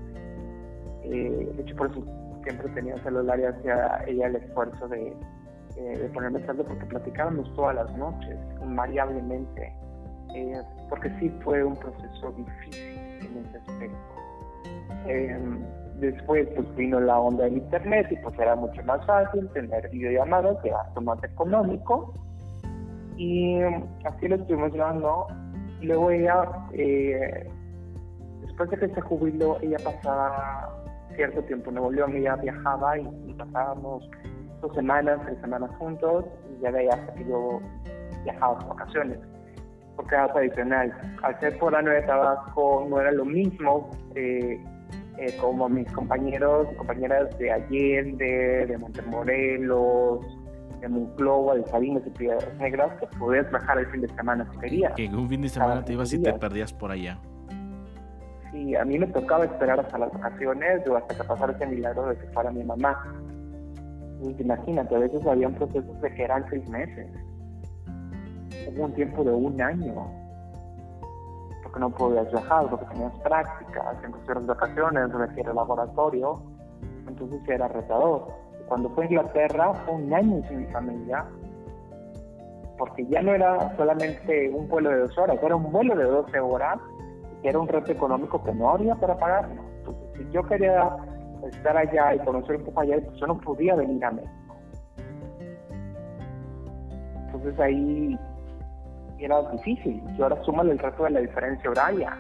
Eh, 1.04 1.52
de 1.56 1.62
hecho, 1.62 1.76
por 1.76 1.90
eso 1.90 2.04
siempre 2.42 2.68
tenía 2.70 2.96
celular 2.98 3.38
y 3.40 3.44
hacía 3.44 4.04
ella 4.06 4.26
el 4.26 4.36
esfuerzo 4.36 4.88
de, 4.88 5.14
eh, 5.76 6.10
ponerme 6.12 6.40
tarde 6.40 6.64
porque 6.64 6.84
platicábamos 6.86 7.52
todas 7.54 7.76
las 7.76 7.96
noches, 7.96 8.36
invariablemente. 8.62 9.72
Eh, 10.34 10.60
porque 10.88 11.10
sí 11.18 11.30
fue 11.44 11.62
un 11.62 11.76
proceso 11.76 12.32
difícil 12.32 13.18
en 13.20 13.44
ese 13.46 13.58
aspecto. 13.58 14.12
Em, 15.06 15.60
después 15.98 16.48
pues 16.54 16.76
vino 16.76 17.00
la 17.00 17.18
onda 17.18 17.44
del 17.44 17.58
internet 17.58 18.06
y 18.10 18.16
pues 18.16 18.38
era 18.38 18.56
mucho 18.56 18.82
más 18.84 19.04
fácil 19.06 19.48
tener 19.50 19.88
videollamadas 19.90 20.62
de 20.62 20.70
gasto 20.70 21.00
más 21.00 21.22
económico 21.22 22.12
y 23.16 23.60
así 24.04 24.28
lo 24.28 24.36
estuvimos 24.36 24.72
llevando. 24.72 25.26
Luego 25.80 26.10
ella, 26.10 26.44
eh, 26.72 27.48
después 28.42 28.70
de 28.70 28.78
que 28.78 28.88
se 28.88 29.00
jubiló, 29.00 29.58
ella 29.60 29.78
pasaba 29.84 30.81
cierto 31.16 31.42
tiempo 31.44 31.70
en 31.70 31.76
Nuevo 31.76 31.92
León, 31.92 32.16
ella 32.16 32.36
viajaba 32.36 32.98
y, 32.98 33.34
pasábamos 33.34 34.08
dos 34.60 34.74
semanas, 34.74 35.20
tres 35.24 35.38
semanas 35.40 35.70
juntos 35.78 36.24
y 36.50 36.62
ya 36.62 36.70
de 36.70 36.80
ahí 36.80 36.88
hasta 36.88 37.14
que 37.14 37.24
yo 37.24 37.60
viajaba 38.24 38.58
a 38.58 38.66
vacaciones 38.66 39.18
porque 39.96 40.14
era 40.14 40.32
tradicional. 40.32 40.92
Al 41.22 41.38
ser 41.40 41.58
forano 41.58 41.90
de 41.90 42.02
Tabasco 42.02 42.86
no 42.88 43.00
era 43.00 43.12
lo 43.12 43.24
mismo 43.24 43.90
eh, 44.14 44.62
eh, 45.18 45.36
como 45.40 45.68
mis 45.68 45.90
compañeros 45.92 46.68
y 46.72 46.76
compañeras 46.76 47.36
de 47.38 47.52
Allende, 47.52 48.66
de 48.66 48.78
Montemorelos, 48.78 50.20
de 50.80 50.88
Monclova, 50.88 51.54
de 51.56 51.66
Sabinas 51.66 52.02
y 52.06 52.10
Piedras 52.10 52.54
Negras, 52.58 52.98
que 52.98 53.06
podías 53.18 53.50
bajar 53.50 53.78
el 53.78 53.86
fin 53.86 54.00
de 54.00 54.08
semana 54.08 54.48
si 54.52 54.58
querías. 54.58 54.92
Que 54.94 55.06
un 55.08 55.28
fin 55.28 55.42
de 55.42 55.48
semana 55.48 55.84
te 55.84 55.92
ibas 55.92 56.12
y 56.12 56.22
te 56.22 56.32
perdías 56.32 56.72
por 56.72 56.90
allá. 56.90 57.18
Sí, 58.52 58.76
a 58.76 58.84
mí 58.84 58.98
me 58.98 59.06
tocaba 59.08 59.44
esperar 59.44 59.80
hasta 59.80 59.98
las 59.98 60.12
vacaciones 60.12 60.86
o 60.86 60.96
hasta 60.96 61.14
que 61.14 61.24
pasara 61.24 61.52
ese 61.52 61.66
milagro 61.66 62.06
de 62.06 62.16
que 62.16 62.26
fuera 62.28 62.50
mi 62.50 62.62
mamá. 62.62 62.96
imagínate, 64.38 64.94
a 64.94 64.98
veces 64.98 65.26
habían 65.26 65.54
procesos 65.54 66.00
de 66.00 66.14
que 66.14 66.22
eran 66.22 66.44
seis 66.50 66.68
meses 66.68 67.08
hubo 68.68 68.84
un 68.84 68.92
tiempo 68.94 69.24
de 69.24 69.32
un 69.32 69.60
año, 69.60 69.94
porque 71.62 71.80
no 71.80 71.90
podías 71.90 72.30
viajar, 72.30 72.68
porque 72.68 72.86
tenías 72.86 73.12
prácticas, 73.20 73.96
en 74.04 74.46
vacaciones, 74.46 75.12
requiere 75.12 75.52
laboratorio, 75.54 76.42
entonces 77.06 77.40
era 77.48 77.68
retador. 77.68 78.28
Cuando 78.68 78.88
fue 78.90 79.04
a 79.04 79.08
Inglaterra 79.08 79.74
fue 79.84 79.94
un 79.94 80.12
año 80.12 80.42
sin 80.48 80.60
mi 80.60 80.66
familia, 80.66 81.24
porque 82.78 83.06
ya 83.06 83.22
no 83.22 83.34
era 83.34 83.76
solamente 83.76 84.50
un 84.50 84.68
vuelo 84.68 84.90
de 84.90 84.98
dos 85.00 85.18
horas, 85.18 85.38
era 85.42 85.56
un 85.56 85.70
vuelo 85.70 85.94
de 85.96 86.04
12 86.04 86.40
horas, 86.40 86.78
que 87.42 87.48
era 87.48 87.58
un 87.58 87.68
reto 87.68 87.92
económico 87.92 88.42
que 88.42 88.52
no 88.52 88.70
había 88.70 88.94
para 88.94 89.18
pagarlo. 89.18 89.62
Entonces, 89.78 90.04
si 90.16 90.30
yo 90.32 90.42
quería 90.44 90.96
estar 91.50 91.76
allá 91.76 92.14
y 92.14 92.18
conocer 92.20 92.56
un 92.56 92.64
poco 92.64 92.80
allá, 92.80 92.98
pues 93.04 93.18
yo 93.18 93.26
no 93.26 93.38
podía 93.38 93.74
venir 93.74 94.04
a 94.04 94.10
México. 94.12 94.56
Entonces 97.26 97.58
ahí 97.58 98.18
era 99.18 99.42
difícil. 99.50 100.02
Y 100.16 100.22
ahora 100.22 100.42
súmale 100.44 100.72
el 100.72 100.78
resto 100.78 101.04
de 101.04 101.10
la 101.10 101.20
diferencia 101.20 101.70
horaria. 101.70 102.16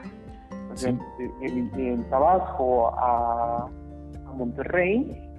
Sí. 0.74 0.98
En, 1.42 2.04
Tabasco 2.08 2.88
a, 2.96 3.68
Monterrey, 4.34 5.30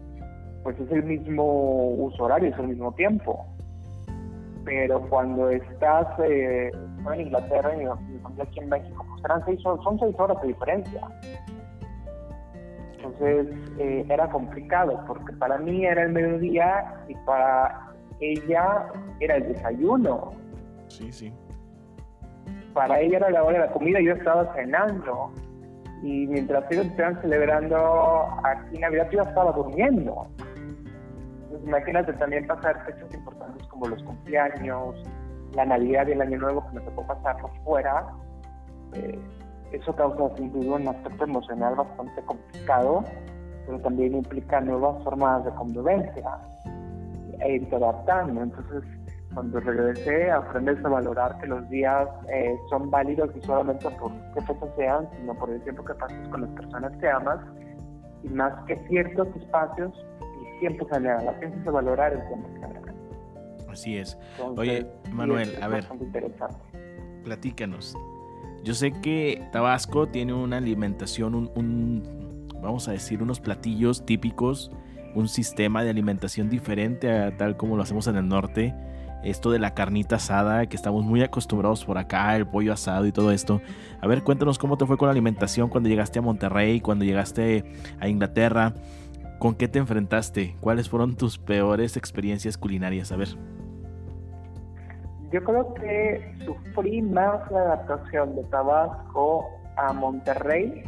pues 0.62 0.80
es 0.80 0.92
el 0.92 1.04
mismo 1.04 1.96
uso 1.96 2.26
horario, 2.26 2.50
es 2.50 2.60
el 2.60 2.68
mismo 2.68 2.92
tiempo. 2.92 3.44
Pero 4.66 5.02
cuando 5.10 5.50
estás 5.50 6.08
eh, 6.20 6.72
en 7.14 7.22
Inglaterra 7.22 7.72
y 7.76 8.42
aquí 8.42 8.60
en 8.60 8.70
México, 8.70 9.06
pues 9.10 9.24
eran 9.26 9.44
seis, 9.46 9.60
son 9.62 10.00
seis 10.00 10.16
horas 10.18 10.42
de 10.42 10.48
diferencia. 10.48 11.02
Entonces 12.96 13.48
eh, 13.80 14.06
era 14.10 14.30
complicado 14.30 15.04
porque 15.06 15.34
para 15.34 15.58
mí 15.58 15.86
era 15.86 16.04
el 16.04 16.14
mediodía 16.14 17.04
y 17.10 17.16
para 17.26 17.92
ella 18.20 18.88
era 19.20 19.36
el 19.36 19.54
desayuno. 19.54 20.32
Sí, 20.88 21.12
sí 21.12 21.34
para 22.74 23.00
ella 23.00 23.18
era 23.18 23.30
la 23.30 23.44
hora 23.44 23.60
de 23.60 23.66
la 23.68 23.72
comida 23.72 24.00
yo 24.02 24.14
estaba 24.14 24.54
cenando. 24.56 25.32
Y 26.02 26.28
mientras 26.28 26.70
ellos 26.70 26.88
estaban 26.88 27.22
celebrando 27.22 28.28
aquí 28.44 28.78
Navidad, 28.78 29.10
yo 29.10 29.22
estaba 29.22 29.54
durmiendo. 29.54 30.28
Entonces, 31.44 31.68
imagínate 31.68 32.14
también 32.14 32.46
pasar 32.46 32.84
fechas 32.86 33.14
como 33.74 33.88
los 33.88 34.02
cumpleaños, 34.04 34.96
la 35.56 35.66
Navidad 35.66 36.08
y 36.08 36.12
el 36.12 36.22
Año 36.22 36.40
Nuevo 36.40 36.66
que 36.68 36.80
me 36.80 36.82
tocó 36.82 37.06
pasarlo 37.06 37.50
fuera. 37.64 38.06
Eh, 38.94 39.20
eso 39.72 39.96
causa 39.96 40.36
sin 40.38 40.52
duda 40.52 40.76
un 40.76 40.88
aspecto 40.88 41.24
emocional 41.24 41.76
bastante 41.76 42.22
complicado, 42.24 43.04
pero 43.66 43.80
también 43.82 44.16
implica 44.16 44.62
nuevas 44.62 45.04
formas 45.04 45.44
de 45.46 45.52
convivencia 45.52 46.38
e 47.40 47.68
adaptando. 47.76 48.44
Entonces, 48.44 48.84
cuando 49.34 49.60
regresé 49.60 50.32
aprendes 50.32 50.84
a 50.86 50.90
valorar 50.90 51.40
que 51.40 51.48
los 51.48 51.68
días 51.70 52.08
eh, 52.30 52.56
son 52.70 52.92
válidos 52.92 53.36
no 53.36 53.42
solamente 53.42 53.90
por 53.90 54.12
qué 54.34 54.42
fecha 54.42 54.76
sean, 54.78 55.10
sino 55.18 55.34
por 55.34 55.50
el 55.50 55.62
tiempo 55.64 55.84
que 55.84 55.96
pasas 55.96 56.28
con 56.30 56.42
las 56.42 56.52
personas 56.52 56.92
que 56.98 57.10
amas 57.10 57.40
y 58.24 58.30
más 58.30 58.54
que 58.66 58.76
ciertos 58.88 59.28
espacios 59.36 59.92
y 60.42 60.60
tiempo 60.60 60.86
que 60.86 61.00
la 61.00 61.20
ciencia 61.40 61.62
es 61.66 61.72
valorar 61.72 62.14
el 62.14 62.28
tiempo 62.28 62.48
que 62.54 62.93
Así 63.74 63.98
es. 63.98 64.18
Oye, 64.56 64.88
Manuel, 65.12 65.58
a 65.62 65.68
ver, 65.68 65.86
platícanos. 67.24 67.96
Yo 68.64 68.74
sé 68.74 68.92
que 69.02 69.46
Tabasco 69.52 70.08
tiene 70.08 70.34
una 70.34 70.58
alimentación, 70.58 71.36
un, 71.36 71.52
un, 71.56 72.48
vamos 72.62 72.88
a 72.88 72.92
decir, 72.92 73.22
unos 73.22 73.40
platillos 73.40 74.06
típicos, 74.06 74.72
un 75.16 75.28
sistema 75.28 75.84
de 75.84 75.90
alimentación 75.90 76.50
diferente 76.50 77.12
a 77.12 77.36
tal 77.36 77.58
como 77.58 77.76
lo 77.76 77.84
hacemos 77.84 78.08
en 78.08 78.16
el 78.16 78.28
norte 78.28 78.74
esto 79.24 79.52
de 79.52 79.60
la 79.60 79.74
carnita 79.74 80.18
asada, 80.18 80.66
que 80.68 80.76
estamos 80.76 81.04
muy 81.04 81.22
acostumbrados 81.22 81.86
por 81.86 81.98
acá, 81.98 82.36
el 82.36 82.46
pollo 82.46 82.74
asado 82.74 83.08
y 83.08 83.12
todo 83.12 83.32
esto. 83.32 83.62
A 84.02 84.08
ver, 84.08 84.24
cuéntanos 84.24 84.60
cómo 84.60 84.78
te 84.78 84.86
fue 84.86 84.98
con 84.98 85.08
la 85.08 85.12
alimentación 85.12 85.70
cuando 85.70 85.90
llegaste 85.90 86.20
a 86.20 86.22
Monterrey, 86.22 86.82
cuando 86.82 87.06
llegaste 87.06 87.64
a 88.00 88.08
Inglaterra. 88.08 88.74
¿Con 89.40 89.56
qué 89.56 89.68
te 89.68 89.80
enfrentaste? 89.80 90.56
¿Cuáles 90.60 90.90
fueron 90.90 91.16
tus 91.16 91.38
peores 91.38 91.98
experiencias 91.98 92.58
culinarias? 92.58 93.12
A 93.12 93.18
ver. 93.18 93.30
Yo 95.34 95.44
creo 95.44 95.74
que 95.74 96.36
sufrí 96.46 97.02
más 97.02 97.52
la 97.52 97.62
adaptación 97.62 98.36
de 98.36 98.44
Tabasco 98.46 99.50
a 99.76 99.92
Monterrey 99.92 100.84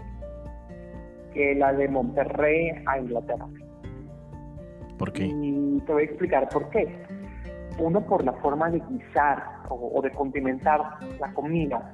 que 1.34 1.56
la 1.56 1.74
de 1.74 1.90
Monterrey 1.90 2.72
a 2.86 3.00
Inglaterra. 3.00 3.48
¿Por 5.00 5.12
qué? 5.12 5.26
Y 5.26 5.82
te 5.86 5.92
voy 5.92 6.04
a 6.04 6.06
explicar 6.06 6.48
por 6.50 6.70
qué 6.70 6.88
uno 7.80 8.02
por 8.06 8.24
la 8.24 8.34
forma 8.34 8.70
de 8.70 8.82
guisar 8.90 9.44
o, 9.70 10.02
de 10.02 10.12
condimentar 10.12 10.82
la 11.20 11.34
comida. 11.34 11.94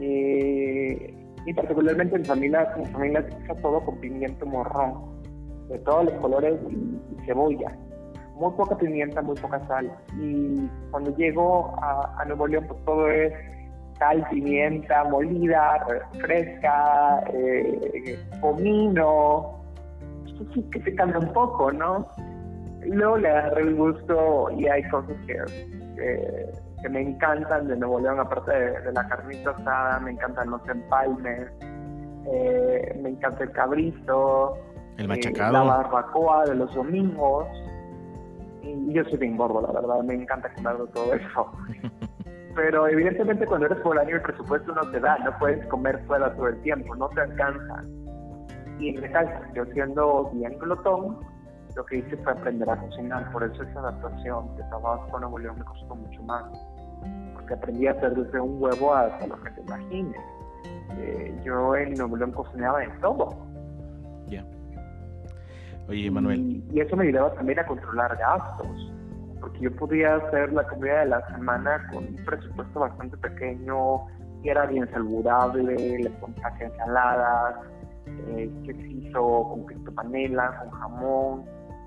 Eh, 0.00 1.14
y 1.44 1.52
particularmente 1.52 2.16
en 2.16 2.24
familia, 2.24 2.72
en 2.76 2.86
familia 2.86 3.26
se 3.46 3.54
todo 3.56 3.84
con 3.84 3.98
pimiento 3.98 4.46
morrón, 4.46 5.20
de 5.68 5.78
todos 5.80 6.04
los 6.04 6.14
colores 6.14 6.54
y, 6.70 7.26
cebolla. 7.26 7.76
Muy 8.42 8.50
poca 8.56 8.76
pimienta, 8.76 9.22
muy 9.22 9.36
poca 9.36 9.64
sal. 9.68 9.88
Y 10.18 10.68
cuando 10.90 11.14
llego 11.16 11.76
a, 11.80 12.24
Nuevo 12.26 12.48
León, 12.48 12.64
pues 12.66 12.84
todo 12.84 13.08
es 13.08 13.32
sal, 14.00 14.26
pimienta, 14.30 15.04
molida, 15.04 15.86
fresca, 16.20 17.22
eh, 17.32 18.18
comino. 18.40 19.62
Esto 20.26 20.44
sí 20.54 20.62
que 20.72 20.82
se 20.82 20.92
cambia 20.96 21.20
un 21.20 21.32
poco, 21.32 21.70
¿no? 21.70 22.08
luego 22.84 23.16
le 23.16 23.28
agarré 23.28 23.62
el 23.62 23.76
gusto 23.76 24.50
y 24.58 24.66
hay 24.66 24.82
cosas 24.88 25.14
que, 25.24 25.36
que, 26.82 26.88
me 26.88 27.00
encantan 27.00 27.68
de 27.68 27.76
Nuevo 27.76 28.00
León, 28.00 28.18
aparte 28.18 28.50
de, 28.50 28.92
la 28.92 29.06
carnita 29.06 29.50
asada, 29.50 30.00
me 30.00 30.10
encantan 30.10 30.50
los 30.50 30.68
empalmes, 30.68 31.48
eh, 32.26 32.98
me 33.00 33.10
encanta 33.10 33.44
el 33.44 33.52
cabrito, 33.52 34.58
el 34.98 35.06
machacado, 35.06 35.52
la 35.52 35.62
barbacoa 35.62 36.46
de 36.46 36.56
los 36.56 36.74
domingos. 36.74 37.46
Y 38.62 38.92
yo 38.92 39.04
soy 39.04 39.18
bien 39.18 39.36
gordo, 39.36 39.60
la 39.60 39.72
verdad, 39.72 40.02
me 40.04 40.14
encanta 40.14 40.52
comer 40.54 40.76
todo 40.94 41.12
eso. 41.14 41.52
Pero 42.54 42.86
evidentemente 42.86 43.46
cuando 43.46 43.66
eres 43.66 43.78
foráneo 43.82 44.16
el 44.16 44.22
presupuesto 44.22 44.74
no 44.74 44.90
te 44.90 45.00
da, 45.00 45.18
no 45.18 45.36
puedes 45.38 45.66
comer 45.66 45.98
fuera 46.06 46.34
todo 46.34 46.48
el 46.48 46.60
tiempo, 46.62 46.94
no 46.94 47.08
te 47.08 47.22
alcanza. 47.22 47.82
Y 48.78 48.94
caso, 48.94 49.30
yo 49.54 49.64
siendo 49.66 50.30
bien 50.34 50.58
glotón, 50.58 51.18
lo 51.76 51.84
que 51.86 51.98
hice 51.98 52.16
fue 52.18 52.32
aprender 52.32 52.68
a 52.68 52.76
cocinar, 52.76 53.30
por 53.32 53.44
eso 53.44 53.62
esa 53.62 53.80
adaptación 53.80 54.54
de 54.56 54.62
Tabasco 54.64 55.16
a 55.16 55.20
Nuevo 55.20 55.38
León 55.38 55.56
me 55.58 55.64
costó 55.64 55.94
mucho 55.94 56.22
más, 56.24 56.44
porque 57.34 57.54
aprendí 57.54 57.86
a 57.86 57.92
hacer 57.92 58.14
desde 58.14 58.40
un 58.40 58.62
huevo 58.62 58.94
hasta 58.94 59.26
lo 59.26 59.40
que 59.42 59.50
te 59.50 59.60
imagines. 59.62 60.20
Eh, 60.98 61.34
yo 61.44 61.74
en 61.76 61.94
Nuevo 61.94 62.16
León 62.16 62.32
cocinaba 62.32 62.84
en 62.84 63.00
todo. 63.00 63.28
Ya. 64.26 64.44
Oye, 65.88 66.10
Manuel. 66.10 66.62
Y, 66.72 66.80
eso 66.80 66.96
me 66.96 67.04
ayudaba 67.04 67.32
también 67.34 67.58
a 67.58 67.66
controlar 67.66 68.16
gastos, 68.16 68.92
porque 69.40 69.60
yo 69.60 69.76
podía 69.76 70.16
hacer 70.16 70.52
la 70.52 70.66
comida 70.66 71.00
de 71.00 71.06
la 71.06 71.26
semana 71.34 71.88
con 71.92 72.04
un 72.04 72.16
presupuesto 72.24 72.80
bastante 72.80 73.16
pequeño, 73.16 74.06
y 74.42 74.48
era 74.48 74.66
bien 74.66 74.88
saludable, 74.90 75.62
le 75.98 76.10
ponía 76.10 76.52
ensaladas, 76.60 77.56
eh, 78.28 78.50
queso 78.64 79.48
con 79.48 79.66
queso 79.66 79.94
panela, 79.94 80.58
con 80.58 80.70
jamón, 80.70 81.44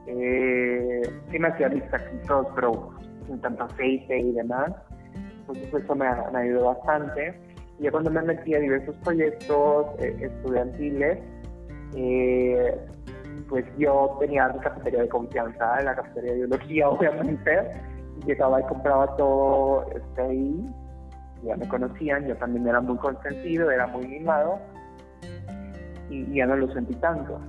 eh, 0.08 1.02
sí 1.32 1.40
me 1.40 1.48
hacía 1.48 1.70
mis 1.70 1.90
taquitos, 1.90 2.48
pero 2.56 2.94
sin 3.26 3.40
tanto 3.42 3.64
aceite 3.64 4.20
y 4.20 4.32
demás. 4.34 4.72
Entonces 5.40 5.74
eso 5.74 5.96
me, 5.96 6.06
me 6.32 6.40
ayudó 6.40 6.66
bastante. 6.66 7.40
Y 7.80 7.84
ya 7.84 7.92
cuando 7.92 8.12
me 8.12 8.22
metí 8.22 8.54
a 8.54 8.60
diversos 8.60 8.96
proyectos 9.04 9.88
eh, 10.00 10.16
estudiantiles, 10.22 11.20
eh, 11.96 12.78
pues 13.50 13.66
yo 13.78 14.18
tenía 14.20 14.48
mi 14.50 14.60
cafetería 14.60 15.02
de 15.02 15.10
confianza, 15.10 15.82
la 15.82 15.96
cafetería 15.96 16.32
de 16.32 16.38
biología, 16.38 16.90
obviamente. 16.90 17.72
Llegaba 18.26 18.62
y 18.62 18.64
compraba 18.64 19.16
todo 19.18 19.86
este, 19.94 20.22
ahí. 20.22 20.66
Ya 21.44 21.56
me 21.58 21.68
conocían, 21.68 22.26
yo 22.28 22.36
también 22.38 22.68
era 22.68 22.82
muy 22.82 22.98
consentido, 22.98 23.70
era 23.70 23.88
muy 23.88 24.08
mimado. 24.08 24.60
Y 26.10 26.34
ya 26.34 26.46
no 26.46 26.56
lo 26.56 26.72
sentí 26.74 26.96
tanto. 26.96 27.40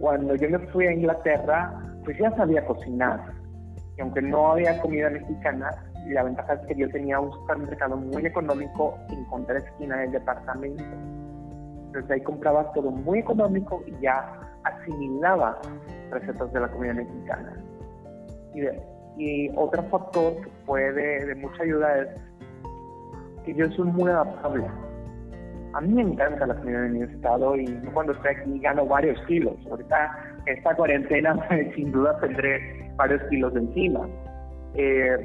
Cuando 0.00 0.34
yo 0.34 0.48
me 0.50 0.58
fui 0.68 0.86
a 0.86 0.92
Inglaterra, 0.92 1.72
pues 2.04 2.18
ya 2.18 2.34
sabía 2.36 2.64
cocinar. 2.66 3.20
Y 3.96 4.00
aunque 4.00 4.22
no 4.22 4.52
había 4.52 4.80
comida 4.80 5.10
mexicana, 5.10 5.70
la 6.08 6.22
ventaja 6.22 6.54
es 6.54 6.66
que 6.66 6.76
yo 6.76 6.88
tenía 6.90 7.18
un 7.18 7.32
supermercado 7.32 7.96
muy 7.96 8.24
económico 8.24 8.98
en 9.08 9.24
contra 9.24 9.58
esquina 9.58 9.96
del 9.98 10.12
departamento. 10.12 10.84
Entonces 11.86 12.10
ahí 12.10 12.20
compraba 12.22 12.72
todo 12.72 12.90
muy 12.90 13.20
económico 13.20 13.82
y 13.86 14.02
ya 14.02 14.40
asimilaba 14.66 15.58
recetas 16.10 16.52
de 16.52 16.60
la 16.60 16.68
comida 16.68 16.94
mexicana. 16.94 17.52
Y, 19.18 19.48
otro 19.56 19.82
factor 19.84 20.34
que 20.42 20.50
fue 20.66 20.92
de, 20.92 21.24
de 21.26 21.34
mucha 21.36 21.62
ayuda 21.62 21.98
es 22.00 22.08
que 23.44 23.54
yo 23.54 23.70
soy 23.72 23.86
muy 23.86 24.10
adaptable. 24.10 24.66
A 25.72 25.80
mí 25.80 25.94
me 25.94 26.02
encanta 26.02 26.46
la 26.46 26.54
comida 26.54 26.86
en 26.86 26.92
mi 26.92 27.02
estado 27.02 27.56
y 27.56 27.66
cuando 27.92 28.12
estoy 28.12 28.32
aquí 28.34 28.58
gano 28.60 28.86
varios 28.86 29.18
kilos. 29.26 29.54
Ahorita 29.70 30.36
esta 30.46 30.74
cuarentena 30.74 31.36
sin 31.74 31.92
duda 31.92 32.18
tendré 32.20 32.92
varios 32.96 33.22
kilos 33.30 33.54
encima. 33.56 34.06
Eh, 34.74 35.16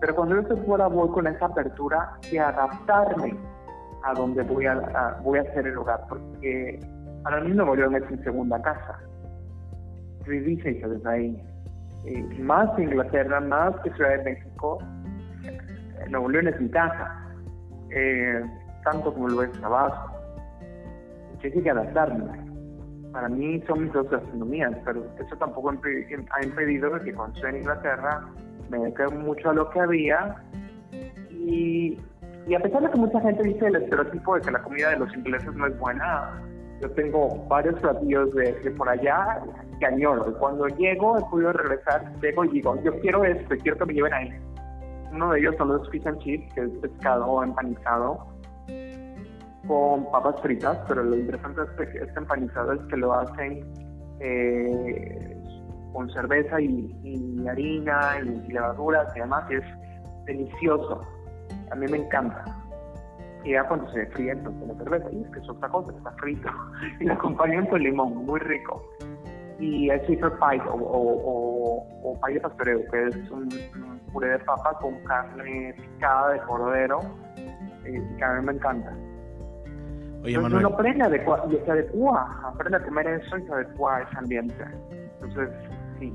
pero 0.00 0.14
cuando 0.14 0.36
yo 0.36 0.40
estoy 0.42 0.56
fuera 0.66 0.86
voy 0.86 1.08
con 1.10 1.26
esa 1.26 1.46
apertura 1.46 2.12
de 2.30 2.40
adaptarme 2.40 3.36
a 4.02 4.14
donde 4.14 4.42
voy 4.42 4.66
a, 4.66 5.18
voy 5.22 5.38
a 5.38 5.42
hacer 5.42 5.66
el 5.66 5.76
hogar, 5.76 6.00
porque 6.08 6.78
para 7.22 7.40
mí 7.40 7.52
Nuevo 7.52 7.76
León 7.76 7.96
es 7.96 8.10
mi 8.10 8.18
segunda 8.18 8.60
casa. 8.62 8.98
Seis 10.24 10.64
años 10.64 11.06
ahí. 11.06 11.42
Eh, 12.06 12.22
más 12.40 12.78
Inglaterra, 12.78 13.40
más 13.40 13.74
que 13.82 13.90
Ciudad 13.92 14.18
de 14.18 14.24
México, 14.24 14.78
eh, 15.44 15.58
Nuevo 16.10 16.28
León 16.28 16.48
es 16.48 16.60
mi 16.60 16.68
casa, 16.70 17.26
tanto 18.84 19.12
como 19.12 19.28
lo 19.28 19.42
es 19.42 19.52
Tabasco. 19.60 20.12
Yo 21.42 21.62
que 21.62 21.70
adaptarme 21.70 22.50
para 23.12 23.28
mí 23.28 23.60
son 23.66 23.84
mis 23.84 23.92
dos 23.92 24.08
gastronomías, 24.10 24.72
pero 24.84 25.04
eso 25.18 25.36
tampoco 25.36 25.70
ha 25.70 26.44
impedido 26.44 27.00
que 27.02 27.12
cuando 27.12 27.34
estoy 27.34 27.50
en 27.50 27.56
Inglaterra 27.58 28.28
me 28.70 28.78
dedique 28.78 29.06
mucho 29.08 29.50
a 29.50 29.54
lo 29.54 29.70
que 29.70 29.80
había 29.80 30.36
y, 31.30 31.98
a 32.54 32.60
pesar 32.60 32.82
de 32.82 32.90
que 32.90 32.98
mucha 32.98 33.20
gente 33.20 33.42
dice 33.42 33.66
el 33.66 33.76
estereotipo 33.76 34.36
de 34.36 34.40
que 34.42 34.50
la 34.50 34.62
comida 34.62 34.90
de 34.90 34.98
los 34.98 35.14
ingleses 35.14 35.52
no 35.54 35.66
es 35.66 35.78
buena, 35.78 36.40
yo 36.80 36.90
tengo 36.92 37.46
varios 37.48 37.78
platillos 37.80 38.34
de, 38.34 38.52
por 38.76 38.88
allá 38.88 39.42
que 39.78 39.86
añoro 39.86 40.30
y 40.30 40.34
cuando 40.34 40.66
llego 40.68 41.18
he 41.18 41.22
podido 41.30 41.52
regresar, 41.52 42.12
llego 42.20 42.44
y 42.44 42.48
digo, 42.48 42.80
yo 42.82 42.98
quiero 43.00 43.24
esto, 43.24 43.54
quiero 43.62 43.78
que 43.78 43.86
me 43.86 43.94
lleven 43.94 44.14
ahí. 44.14 44.30
Uno 45.12 45.32
de 45.32 45.40
ellos 45.40 45.54
son 45.58 45.68
los 45.68 45.88
fish 45.90 46.06
and 46.06 46.18
chips, 46.20 46.54
que 46.54 46.62
es 46.62 46.70
pescado 46.80 47.42
empanizado 47.42 48.26
con 49.66 50.10
papas 50.10 50.40
fritas, 50.42 50.78
pero 50.88 51.04
lo 51.04 51.16
interesante 51.16 51.60
de 51.60 51.84
este 51.84 52.18
empanizado 52.18 52.72
es 52.72 52.80
que 52.88 52.96
lo 52.96 53.12
hacen 53.12 53.64
eh, 54.20 55.36
con 55.92 56.10
cerveza 56.10 56.60
y, 56.60 57.46
harina 57.48 58.18
y, 58.20 58.52
levaduras 58.52 59.14
y 59.16 59.20
demás, 59.20 59.44
y 59.50 59.54
es 59.54 59.64
delicioso. 60.26 61.02
A 61.70 61.74
mí 61.74 61.86
me 61.88 61.98
encanta. 61.98 62.59
Y 63.44 63.52
ya 63.52 63.64
cuando 63.64 63.90
se 63.92 64.06
fríe 64.06 64.32
entonces 64.32 64.68
la 64.68 64.74
cerveza, 64.74 65.08
y 65.12 65.22
es 65.22 65.30
que 65.30 65.38
es 65.40 65.48
otra 65.48 65.68
cosa, 65.68 65.92
está 65.96 66.10
frito. 66.12 66.48
y 67.00 67.04
lo 67.04 67.14
acompañan 67.14 67.66
con 67.66 67.82
limón, 67.82 68.26
muy 68.26 68.40
rico. 68.40 68.84
Y 69.58 69.90
el 69.90 70.00
shepherd 70.02 70.38
pie 70.38 70.60
o, 70.68 70.74
o, 70.74 71.86
o, 72.02 72.20
pie 72.20 72.34
de 72.34 72.40
pastoreo, 72.40 72.80
que 72.90 73.08
es 73.08 73.30
un, 73.30 73.48
puré 74.12 74.28
de 74.28 74.38
papa 74.40 74.78
con 74.80 74.98
carne 75.04 75.74
picada 75.76 76.32
de 76.32 76.40
cordero, 76.40 77.00
eh, 77.84 78.02
que 78.16 78.24
a 78.24 78.34
mí 78.34 78.46
me 78.46 78.52
encanta. 78.52 78.90
Oye, 80.22 80.34
Entonces 80.34 80.42
Manuel. 80.42 80.66
uno 80.66 80.74
aprende 80.74 81.02
a 81.02 81.06
adecuar, 81.06 81.42
y 81.50 81.56
se 81.64 81.70
adecua, 81.70 82.40
aprende 82.44 82.76
a 82.76 82.82
comer 82.82 83.06
eso 83.06 83.38
y 83.38 83.42
se 83.42 83.52
adecua 83.52 83.96
a 83.96 84.02
ese 84.02 84.18
ambiente. 84.18 84.64
Entonces, 85.22 85.48
sí. 85.98 86.14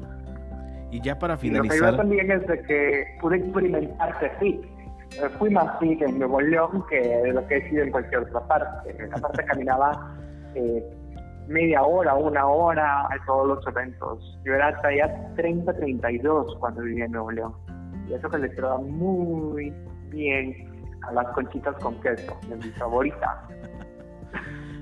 Y 0.91 1.01
ya 1.01 1.17
para 1.17 1.38
finalizar. 1.38 1.79
lo 1.79 1.91
que 1.91 1.97
también 1.97 2.31
es 2.31 2.47
de 2.47 2.61
que 2.63 3.05
pude 3.19 3.38
experimentar 3.38 4.17
que 4.19 4.31
sí. 4.39 4.61
Eh, 4.61 4.74
fui 5.37 5.49
más 5.49 5.79
fit 5.79 6.01
en 6.01 6.19
Nuevo 6.19 6.41
León 6.41 6.83
que 6.89 7.31
lo 7.33 7.45
que 7.47 7.57
he 7.57 7.69
sido 7.69 7.83
en 7.83 7.91
cualquier 7.91 8.21
otra 8.21 8.47
parte. 8.47 8.97
Aparte 9.13 9.45
caminaba 9.45 10.15
eh, 10.55 10.83
media 11.47 11.83
hora, 11.83 12.15
una 12.15 12.45
hora 12.47 13.01
a 13.01 13.25
todos 13.25 13.47
los 13.47 13.67
eventos. 13.67 14.39
Yo 14.45 14.53
era 14.53 14.69
hasta 14.69 14.95
ya 14.95 15.07
30-32 15.35 16.59
cuando 16.59 16.81
vivía 16.81 17.05
en 17.05 17.11
Nuevo 17.11 17.31
León. 17.31 17.53
Y 18.07 18.13
eso 18.13 18.29
que 18.29 18.37
le 18.37 18.51
quedaba 18.51 18.77
muy 18.79 19.73
bien 20.09 20.53
a 21.07 21.13
las 21.13 21.27
conchitas 21.33 21.75
con 21.75 21.99
queso, 22.01 22.37
de 22.49 22.55
mi 22.55 22.69
favorita 22.71 23.47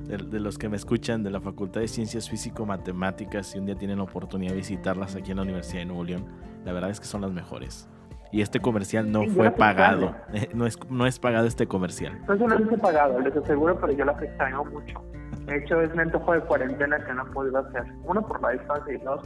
de, 0.07 0.39
los 0.39 0.57
que 0.57 0.69
me 0.69 0.75
escuchan 0.75 1.23
de 1.23 1.31
la 1.31 1.39
Facultad 1.39 1.81
de 1.81 1.87
Ciencias 1.87 2.29
Físico-Matemáticas, 2.29 3.47
si 3.47 3.59
un 3.59 3.65
día 3.65 3.75
tienen 3.75 3.97
la 3.97 4.03
oportunidad 4.03 4.51
de 4.51 4.57
visitarlas 4.57 5.15
aquí 5.15 5.31
en 5.31 5.37
la 5.37 5.43
Universidad 5.43 5.79
de 5.79 5.85
Nuevo 5.85 6.03
León, 6.03 6.25
la 6.65 6.73
verdad 6.73 6.89
es 6.89 6.99
que 6.99 7.05
son 7.05 7.21
las 7.21 7.31
mejores. 7.31 7.89
Y 8.33 8.41
este 8.41 8.59
comercial 8.59 9.11
no 9.11 9.27
fue 9.27 9.51
pagado, 9.51 10.15
no 10.55 10.65
es, 10.65 10.79
no 10.89 11.05
es 11.05 11.19
pagado 11.19 11.45
este 11.45 11.67
comercial. 11.67 12.19
No, 12.27 12.35
no 12.35 12.55
es 12.55 12.79
pagado, 12.79 13.19
les 13.19 13.35
aseguro, 13.37 13.79
pero 13.79 13.93
yo 13.93 14.05
las 14.05 14.19
extraño 14.23 14.65
mucho. 14.65 14.99
De 15.45 15.57
hecho, 15.57 15.79
es 15.79 15.93
un 15.93 15.99
antojo 15.99 16.33
de 16.33 16.39
cuarentena 16.41 16.97
que 17.05 17.13
no 17.13 17.27
he 17.27 17.31
podido 17.31 17.59
hacer. 17.59 17.83
Uno 18.05 18.27
por 18.27 18.41
la 18.41 18.49
distancia 18.49 18.91
y 18.91 18.97
dos 18.97 19.21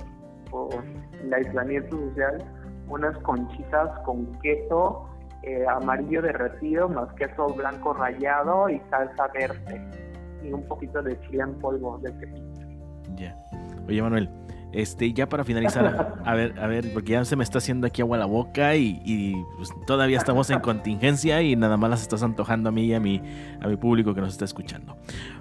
por 0.51 0.83
el 1.23 1.33
aislamiento 1.33 1.95
social. 1.95 2.43
Unas 2.89 3.17
conchitas 3.19 3.97
con 4.03 4.25
queso 4.41 5.09
eh, 5.43 5.65
amarillo 5.69 6.21
derretido, 6.21 6.89
más 6.89 7.07
queso 7.13 7.47
blanco 7.53 7.93
rallado 7.93 8.69
y 8.69 8.81
salsa 8.89 9.27
verde 9.33 9.89
y 10.43 10.51
un 10.51 10.67
poquito 10.67 11.01
de 11.01 11.17
chile 11.21 11.43
en 11.43 11.53
polvo 11.59 11.97
de 11.99 12.11
Ya. 13.15 13.37
Oye, 13.87 14.01
Manuel, 14.01 14.29
este, 14.71 15.13
ya 15.13 15.29
para 15.29 15.43
finalizar, 15.43 16.15
a 16.23 16.35
ver, 16.35 16.59
a 16.59 16.67
ver, 16.67 16.91
porque 16.93 17.13
ya 17.13 17.25
se 17.25 17.35
me 17.35 17.43
está 17.43 17.59
haciendo 17.59 17.87
aquí 17.87 18.01
agua 18.01 18.17
a 18.17 18.19
la 18.19 18.25
boca 18.25 18.75
y, 18.75 19.35
pues, 19.55 19.69
todavía 19.85 20.17
estamos 20.17 20.49
en 20.49 20.59
contingencia 20.59 21.41
y 21.41 21.55
nada 21.55 21.77
más 21.77 21.89
las 21.89 22.01
estás 22.01 22.23
antojando 22.23 22.69
a 22.69 22.71
mí 22.71 22.85
y 22.85 22.93
a 22.93 22.99
mi, 22.99 23.21
a 23.61 23.67
mi 23.67 23.77
público 23.77 24.13
que 24.13 24.21
nos 24.21 24.33
está 24.33 24.45
escuchando. 24.45 24.97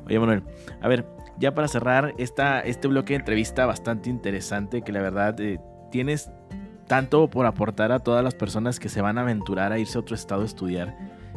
Oye, 0.06 0.18
Manuel, 0.18 0.42
a 0.80 0.88
ver, 0.88 1.06
ya 1.38 1.54
para 1.54 1.68
cerrar 1.68 2.14
esta, 2.18 2.60
este 2.60 2.88
bloque 2.88 3.14
de 3.14 3.20
entrevista 3.20 3.66
bastante 3.66 4.10
interesante 4.10 4.82
que 4.82 4.92
la 4.92 5.02
verdad 5.02 5.38
eh, 5.40 5.60
tienes 5.90 6.30
tanto 6.86 7.28
por 7.28 7.46
aportar 7.46 7.90
a 7.92 7.98
todas 7.98 8.22
las 8.22 8.34
personas 8.34 8.78
que 8.78 8.88
se 8.88 9.00
van 9.00 9.18
a 9.18 9.22
aventurar 9.22 9.72
a 9.72 9.78
irse 9.78 9.98
a 9.98 10.00
otro 10.00 10.14
estado 10.14 10.42
a 10.42 10.44
estudiar 10.44 10.96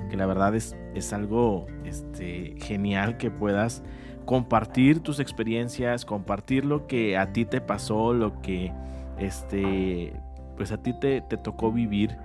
que 0.10 0.18
la 0.18 0.26
verdad 0.26 0.56
es, 0.56 0.76
es 0.96 1.14
algo 1.14 1.68
este, 1.86 2.56
genial 2.58 3.18
que 3.18 3.32
puedas 3.32 3.84
compartir 4.30 5.00
tus 5.00 5.20
experiencias, 5.20 6.06
compartir 6.06 6.64
lo 6.64 6.86
que 6.86 7.18
a 7.18 7.34
ti 7.34 7.46
te 7.46 7.62
pasó, 7.62 8.14
lo 8.14 8.44
que 8.44 8.72
este, 9.18 10.14
pues 10.56 10.72
a 10.72 10.78
ti 10.78 10.94
te, 10.94 11.22
te 11.22 11.36
tocó 11.36 11.72
vivir. 11.72 12.16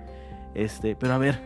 Este, 0.53 0.95
pero 0.95 1.15
a 1.15 1.17
ver, 1.17 1.41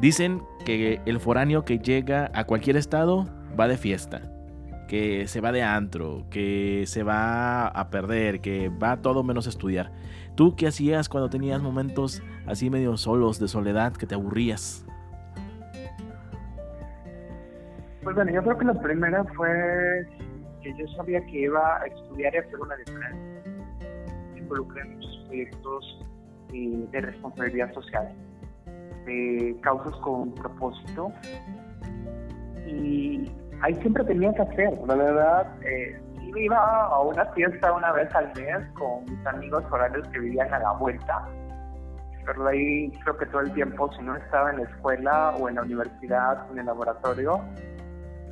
dicen 0.00 0.40
que 0.64 1.02
el 1.04 1.20
foráneo 1.20 1.66
que 1.66 1.80
llega 1.80 2.30
a 2.32 2.44
cualquier 2.44 2.78
estado 2.78 3.26
va 3.60 3.68
de 3.68 3.76
fiesta, 3.76 4.22
que 4.88 5.28
se 5.28 5.42
va 5.42 5.52
de 5.52 5.62
antro, 5.62 6.24
que 6.30 6.84
se 6.86 7.02
va 7.02 7.68
a 7.68 7.90
perder, 7.90 8.40
que 8.40 8.70
va 8.70 9.02
todo 9.02 9.22
menos 9.22 9.44
a 9.44 9.50
estudiar. 9.50 9.92
¿Tú 10.34 10.56
qué 10.56 10.68
hacías 10.68 11.10
cuando 11.10 11.28
tenías 11.28 11.60
momentos 11.60 12.22
así 12.46 12.70
medio 12.70 12.96
solos, 12.96 13.38
de 13.38 13.48
soledad, 13.48 13.92
que 13.92 14.06
te 14.06 14.14
aburrías? 14.14 14.87
Bueno, 18.18 18.32
yo 18.32 18.42
creo 18.42 18.58
que 18.58 18.64
la 18.64 18.74
primera 18.74 19.22
fue 19.36 19.48
que 20.60 20.76
yo 20.76 20.88
sabía 20.96 21.24
que 21.26 21.42
iba 21.42 21.80
a 21.80 21.86
estudiar 21.86 22.34
y 22.34 22.38
hacer 22.38 22.58
una 22.58 22.74
diferencia. 22.74 23.42
Me 24.32 24.40
involucré 24.40 24.80
en 24.80 24.96
muchos 24.96 25.24
proyectos 25.28 26.06
eh, 26.52 26.84
de 26.90 27.00
responsabilidad 27.00 27.72
social, 27.74 28.12
de 29.06 29.56
causas 29.62 29.94
con 30.00 30.34
propósito. 30.34 31.12
Y 32.66 33.30
ahí 33.60 33.74
siempre 33.76 34.02
tenía 34.02 34.34
que 34.34 34.42
hacer, 34.42 34.76
la 34.88 34.96
verdad. 34.96 35.56
Eh, 35.62 36.02
iba 36.34 36.86
a 36.86 37.00
una 37.00 37.24
fiesta 37.26 37.72
una 37.72 37.92
vez 37.92 38.12
al 38.16 38.32
mes 38.34 38.66
con 38.76 39.04
mis 39.04 39.26
amigos 39.28 39.62
horarios 39.70 40.08
que 40.08 40.18
vivían 40.18 40.52
a 40.52 40.58
la 40.58 40.72
vuelta. 40.72 41.24
Pero 42.26 42.48
ahí 42.48 42.90
creo 43.04 43.16
que 43.16 43.26
todo 43.26 43.42
el 43.42 43.52
tiempo, 43.52 43.88
si 43.92 44.02
no 44.02 44.16
estaba 44.16 44.50
en 44.50 44.56
la 44.56 44.64
escuela 44.64 45.36
o 45.38 45.48
en 45.48 45.54
la 45.54 45.62
universidad, 45.62 46.50
en 46.50 46.58
el 46.58 46.66
laboratorio, 46.66 47.44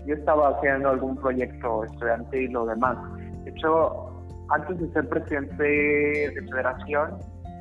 yo 0.07 0.15
estaba 0.15 0.51
haciendo 0.51 0.91
algún 0.91 1.17
proyecto 1.17 1.85
estudiantil 1.85 2.43
y 2.43 2.49
lo 2.49 2.67
demás. 2.67 2.97
De 3.45 3.51
hecho, 3.51 4.11
antes 4.51 4.79
de 4.79 4.93
ser 4.93 5.09
presidente 5.09 5.63
de 5.63 6.47
federación, 6.51 7.19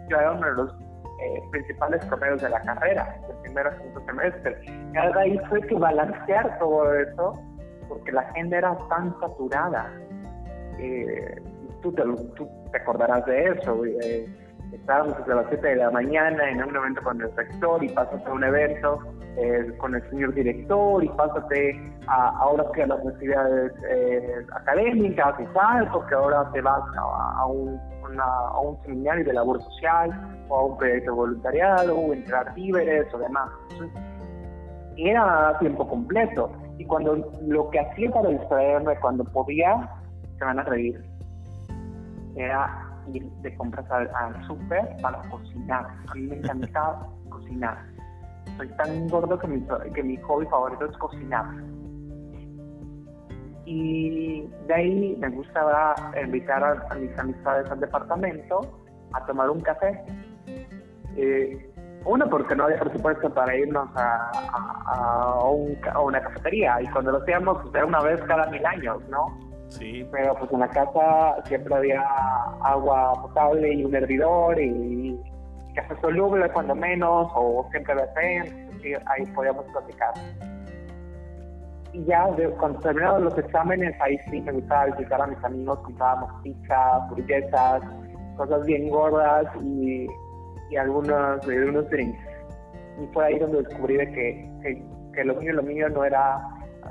yo 0.10 0.18
era 0.18 0.32
uno 0.32 0.48
de 0.48 0.54
los 0.54 0.72
eh, 1.22 1.42
principales 1.52 2.06
promedios 2.06 2.42
de 2.42 2.50
la 2.50 2.62
carrera, 2.62 3.20
del 3.28 3.38
primer 3.38 3.68
a 3.68 3.78
quinto 3.78 4.06
semestre. 4.06 4.62
Y 4.94 4.98
ahí 4.98 5.40
fue 5.50 5.62
que 5.62 5.76
balancear 5.76 6.60
todo 6.60 6.94
eso, 6.94 7.40
porque 7.88 8.12
la 8.12 8.22
agenda 8.22 8.58
era 8.58 8.78
tan 8.90 9.18
saturada. 9.20 9.92
Eh, 10.78 11.42
tú, 11.82 11.92
te, 11.94 12.04
tú 12.36 12.48
te 12.72 12.78
acordarás 12.78 13.26
de 13.26 13.46
eso. 13.46 13.86
Eh, 13.86 14.28
estábamos 14.72 15.18
desde 15.18 15.36
las 15.36 15.46
7 15.50 15.68
de 15.68 15.76
la 15.76 15.92
mañana 15.92 16.50
en 16.50 16.64
un 16.64 16.76
evento 16.76 17.02
con 17.04 17.22
el 17.22 17.36
rector 17.36 17.84
y 17.84 17.90
pásate 17.90 18.30
a 18.30 18.34
un 18.34 18.44
evento 18.44 19.00
eh, 19.38 19.74
con 19.78 19.96
el 19.96 20.10
señor 20.10 20.34
director 20.34 21.04
y 21.04 21.10
pásate 21.10 21.94
a, 22.08 22.30
ahora 22.40 22.64
que 22.74 22.84
a 22.84 22.88
las 22.88 23.06
actividades 23.06 23.74
eh, 23.90 24.46
académicas 24.54 25.36
y 25.40 25.54
salto, 25.54 26.06
que 26.08 26.16
ahora 26.16 26.50
te 26.54 26.62
vas 26.62 26.84
a, 26.98 27.46
un, 27.48 27.80
a 28.20 28.60
un 28.60 28.82
seminario 28.84 29.26
de 29.26 29.34
labor 29.34 29.62
social 29.62 30.46
o 30.48 30.56
a 30.56 30.66
un 30.66 30.78
proyecto 30.78 31.12
de 31.12 31.18
voluntariado 31.18 31.98
o 31.98 32.14
entrar 32.14 32.54
víveres 32.54 33.14
o 33.14 33.18
demás. 33.18 33.50
era 34.98 35.58
tiempo 35.60 35.88
completo. 35.88 36.52
Y 36.78 36.86
cuando 36.86 37.16
lo 37.42 37.70
que 37.70 37.80
hacía 37.80 38.12
para 38.12 38.30
distraerme, 38.30 38.96
cuando 39.00 39.24
podía, 39.24 39.90
se 40.38 40.44
van 40.44 40.60
a 40.60 40.64
reír, 40.64 41.02
era 42.36 42.85
ir 43.14 43.30
de 43.42 43.56
compras 43.56 43.86
al, 43.92 44.48
súper 44.48 44.96
para 45.02 45.22
cocinar. 45.30 45.86
A 46.08 46.14
mí 46.16 46.22
me 46.24 46.38
encanta 46.38 47.08
cocinar. 47.30 47.78
Soy 48.58 48.70
tan 48.78 49.08
gordo 49.10 49.38
que 49.38 49.48
mi, 49.48 49.66
que 49.94 50.04
mi 50.04 50.18
hobby 50.18 50.46
favorito 50.48 50.86
es 50.86 50.98
cocinar. 50.98 51.46
Y 53.66 54.48
de 54.68 54.74
ahí 54.74 55.18
me 55.20 55.30
gustaba 55.30 55.96
invitar 56.24 56.64
a, 56.64 56.96
mis 56.96 57.18
amistades 57.18 57.70
al 57.72 57.80
departamento 57.80 58.62
a 59.14 59.26
tomar 59.26 59.50
un 59.50 59.62
café. 59.62 60.06
Eh, 61.18 61.72
uno, 62.06 62.30
porque 62.30 62.56
no 62.56 62.66
había 62.66 62.80
presupuesto 62.80 63.34
para 63.34 63.56
irnos 63.56 63.90
a, 63.96 64.32
a, 64.86 65.44
un, 65.50 65.76
a, 65.92 66.00
una 66.00 66.22
cafetería. 66.22 66.80
Y 66.82 66.88
cuando 66.88 67.12
lo 67.12 67.18
hacíamos, 67.18 67.62
pues, 67.64 67.74
era 67.74 67.86
una 67.86 68.02
vez 68.02 68.22
cada 68.22 68.46
mil 68.52 68.64
años, 68.64 69.02
¿no? 69.10 69.55
Sí. 69.70 70.08
Pero 70.12 70.36
pues 70.36 70.52
en 70.52 70.60
la 70.60 70.68
casa 70.70 71.44
siempre 71.46 71.76
había 71.76 72.04
agua 72.62 73.14
potable 73.22 73.74
y 73.74 73.86
un 73.86 73.96
hervidor 73.96 74.60
y 74.60 75.20
café 75.76 75.96
soluble 76.02 76.50
cuando 76.52 76.74
menos, 76.74 77.32
o 77.36 77.68
siempre 77.72 77.94
había 77.94 78.46
y 78.84 78.94
ahí 78.94 79.26
podíamos 79.34 79.66
platicar. 79.66 80.14
Y 81.94 82.04
ya 82.06 82.28
cuando 82.60 82.80
terminaron 82.80 83.26
los 83.26 83.38
exámenes, 83.38 83.96
ahí 84.02 84.18
sí 84.30 84.42
me 84.42 84.52
gustaba 84.52 84.86
visitar 84.88 85.22
a 85.22 85.28
mis 85.28 85.44
amigos, 85.44 85.80
comprábamos 85.80 86.30
pizza, 86.44 86.96
hamburguesas, 86.96 87.82
cosas 88.36 88.66
bien 88.66 88.90
gordas 88.90 89.46
y, 89.64 90.08
y 90.70 90.76
algunos, 90.76 91.46
unos 91.48 91.90
drinks. 91.90 92.20
Y 93.02 93.08
fue 93.14 93.26
ahí 93.26 93.40
donde 93.40 93.64
descubrí 93.64 93.98
de 93.98 94.12
que, 94.12 94.52
que, 94.62 94.86
que 95.14 95.24
lo 95.24 95.36
mío, 95.36 95.54
lo 95.54 95.64
mío 95.64 95.90
no 95.90 96.04
era 96.04 96.42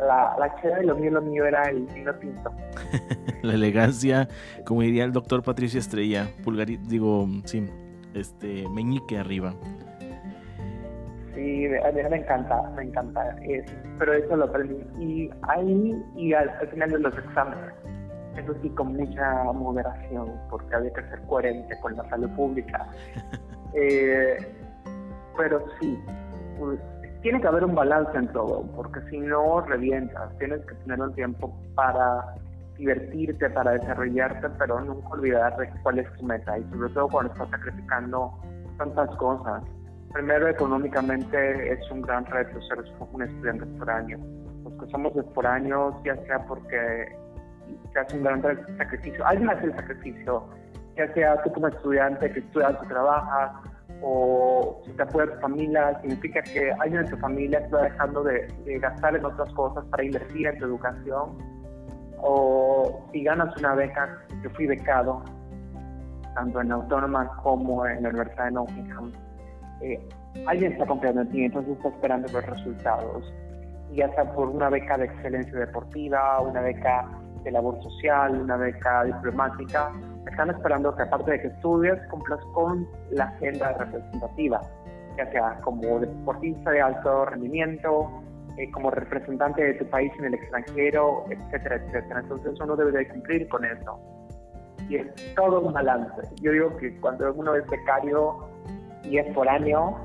la, 0.01 0.37
la 0.39 0.55
chela 0.61 0.83
y 0.83 0.87
lo 0.87 0.97
mío, 0.97 1.11
lo 1.11 1.23
mío 1.23 1.45
era 1.47 1.69
el 1.71 1.87
vino 1.87 2.15
tinto. 2.17 2.53
la 3.43 3.55
elegancia, 3.55 4.29
como 4.65 4.83
diría 4.83 5.05
el 5.05 5.13
doctor 5.13 5.43
Patricio 5.43 5.79
Estrella, 5.79 6.29
pulgar, 6.43 6.67
digo, 6.67 7.27
sí, 7.45 7.69
este, 8.15 8.69
meñique 8.69 9.19
arriba. 9.19 9.55
Sí, 11.35 11.67
a 11.67 11.91
mí 11.91 12.01
me 12.11 12.17
encanta, 12.19 12.63
me 12.77 12.85
encanta, 12.85 13.37
pero 13.99 14.13
eso 14.13 14.37
lo 14.37 14.45
aprendí. 14.45 14.77
Y 15.01 15.31
ahí, 15.43 16.01
y 16.17 16.33
al, 16.33 16.51
final 16.69 16.91
de 16.91 16.99
los 17.01 17.19
exámenes, 17.19 17.75
eso 18.37 18.55
sí, 18.63 18.71
con 18.71 18.97
mucha 18.97 19.43
moderación, 19.53 20.33
porque 20.49 20.75
había 20.75 20.93
que 20.93 21.03
ser 21.03 21.21
coherente 21.23 21.75
con 21.81 21.97
la 21.97 22.09
salud 22.09 22.31
pública. 22.31 22.89
Eh, 23.77 24.37
pero 25.37 25.65
sí, 25.81 25.99
pues, 26.61 26.79
tiene 27.25 27.41
que 27.41 27.49
haber 27.49 27.65
un 27.65 27.75
balance 27.75 28.15
en 28.19 28.29
todo, 28.29 28.67
porque 28.77 29.01
si 29.09 29.19
no 29.19 29.63
revientas, 29.63 30.37
tienes 30.37 30.61
que 30.67 30.75
tener 30.75 31.01
un 31.01 31.15
tiempo 31.15 31.59
para 31.75 32.35
divertirte, 32.77 33.49
para 33.49 33.71
desarrollarte, 33.73 34.47
pero 34.59 34.79
nunca 34.83 35.09
olvidar 35.09 35.57
cuál 35.83 36.01
es 36.01 36.13
tu 36.19 36.27
meta 36.27 36.59
y 36.59 36.65
sobre 36.65 36.93
todo 36.93 37.09
cuando 37.09 37.33
estás 37.33 37.49
sacrificando 37.49 38.31
tantas 38.77 39.09
cosas. 39.17 39.65
Primero, 40.13 40.49
económicamente 40.49 41.73
es 41.73 41.91
un 41.91 42.03
gran 42.03 42.27
reto 42.27 42.61
ser 42.61 42.85
un 43.11 43.23
estudiante 43.23 43.65
por 43.79 43.89
año. 43.89 44.19
Los 44.63 44.75
que 44.75 44.91
somos 44.91 45.13
por 45.35 45.47
años, 45.47 45.95
ya 46.05 46.17
sea 46.27 46.45
porque 46.47 47.07
se 47.91 48.01
hace 48.01 48.19
un 48.19 48.25
gran 48.25 48.43
sacrificio, 48.77 49.27
alguien 49.27 49.49
hace 49.49 49.65
el 49.65 49.77
sacrificio, 49.77 50.45
ya 50.95 51.11
sea 51.15 51.43
tú 51.43 51.55
como 51.55 51.69
estudiante 51.69 52.31
que 52.31 52.41
estudias 52.41 52.75
o 52.83 52.87
trabajas, 52.87 53.74
o 54.07 54.83
si 54.85 54.93
te 54.93 55.03
apoya 55.03 55.33
tu 55.33 55.41
familia, 55.41 55.99
significa 56.03 56.43
que 56.43 56.71
alguien 56.73 57.05
de 57.05 57.11
tu 57.11 57.17
familia 57.17 57.59
está 57.59 57.83
dejando 57.85 58.23
de, 58.23 58.47
gastar 58.79 59.17
en 59.17 59.25
otras 59.25 59.51
cosas 59.55 59.83
para 59.87 60.05
invertir 60.05 60.47
en 60.47 60.59
tu 60.59 60.67
educación, 60.67 61.39
o 62.19 63.03
si 63.11 63.25
ganas 63.25 63.57
una 63.57 63.75
beca, 63.75 64.19
yo 64.43 64.51
fui 64.51 64.67
becado, 64.67 65.23
tanto 66.35 66.61
en 66.61 66.73
Autónoma 66.73 67.35
como 67.43 67.87
en 67.87 68.03
la 68.03 68.11
Universidad 68.11 68.45
de 68.45 68.51
Nottingham, 68.51 69.13
eh, 69.81 70.09
alguien 70.47 70.73
está 70.73 70.85
confiando 70.85 71.23
en 71.23 71.31
ti, 71.31 71.45
entonces 71.45 71.75
está 71.75 71.89
esperando 71.89 72.31
los 72.31 72.45
resultados, 72.45 73.35
ya 73.93 74.13
sea 74.15 74.31
por 74.35 74.51
una 74.51 74.69
beca 74.69 74.99
de 74.99 75.07
excelencia 75.07 75.61
deportiva, 75.61 76.43
una 76.43 76.61
beca 76.61 77.09
de 77.43 77.51
labor 77.51 77.83
social, 77.83 78.39
una 78.39 78.59
beca 78.59 79.05
diplomática, 79.05 79.93
están 80.31 80.51
esperando 80.51 80.95
que 80.95 81.03
aparte 81.03 81.33
de 81.33 81.41
que 81.43 81.47
estudies, 81.49 81.99
cumplas 82.11 82.41
con 82.53 82.87
la 83.11 83.25
agenda 83.25 83.73
representativa, 83.73 84.61
ya 85.17 85.31
sea 85.31 85.61
como 85.63 86.01
deportista 86.01 86.71
de 86.71 86.81
alto 86.81 87.27
rendimiento, 87.27 88.11
eh, 88.57 88.71
como 88.71 88.91
representante 88.91 89.65
de 89.65 89.75
tu 89.75 89.87
país 89.87 90.13
en 90.19 90.27
el 90.27 90.35
extranjero, 90.35 91.25
etcétera, 91.29 91.77
etcétera. 91.77 92.21
Entonces 92.21 92.61
uno 92.61 92.77
debe 92.77 92.93
de 92.93 93.09
cumplir 93.09 93.49
con 93.49 93.65
eso. 93.65 93.99
Y 94.89 94.97
es 94.97 95.35
todo 95.35 95.61
un 95.61 95.73
balance. 95.73 96.23
Yo 96.41 96.53
digo 96.53 96.77
que 96.77 96.99
cuando 97.01 97.33
uno 97.33 97.55
es 97.55 97.67
becario 97.69 98.47
y 99.03 99.19
es 99.19 99.35
foráneo, 99.35 99.99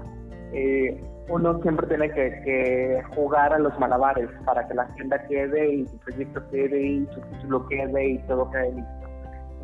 eh, 0.53 0.99
uno 1.29 1.61
siempre 1.61 1.85
tiene 1.87 2.09
que, 2.11 3.03
jugar 3.15 3.53
a 3.53 3.59
los 3.59 3.77
malabares 3.79 4.29
para 4.45 4.67
que 4.67 4.73
la 4.73 4.83
agenda 4.83 5.21
quede 5.27 5.73
y 5.75 5.87
su 5.87 5.97
proyecto 5.99 6.41
quede 6.49 6.81
y 6.81 7.05
su 7.13 7.21
título 7.21 7.67
quede 7.67 8.09
y 8.09 8.17
todo 8.19 8.49
quede 8.49 8.71
listo. 8.71 8.98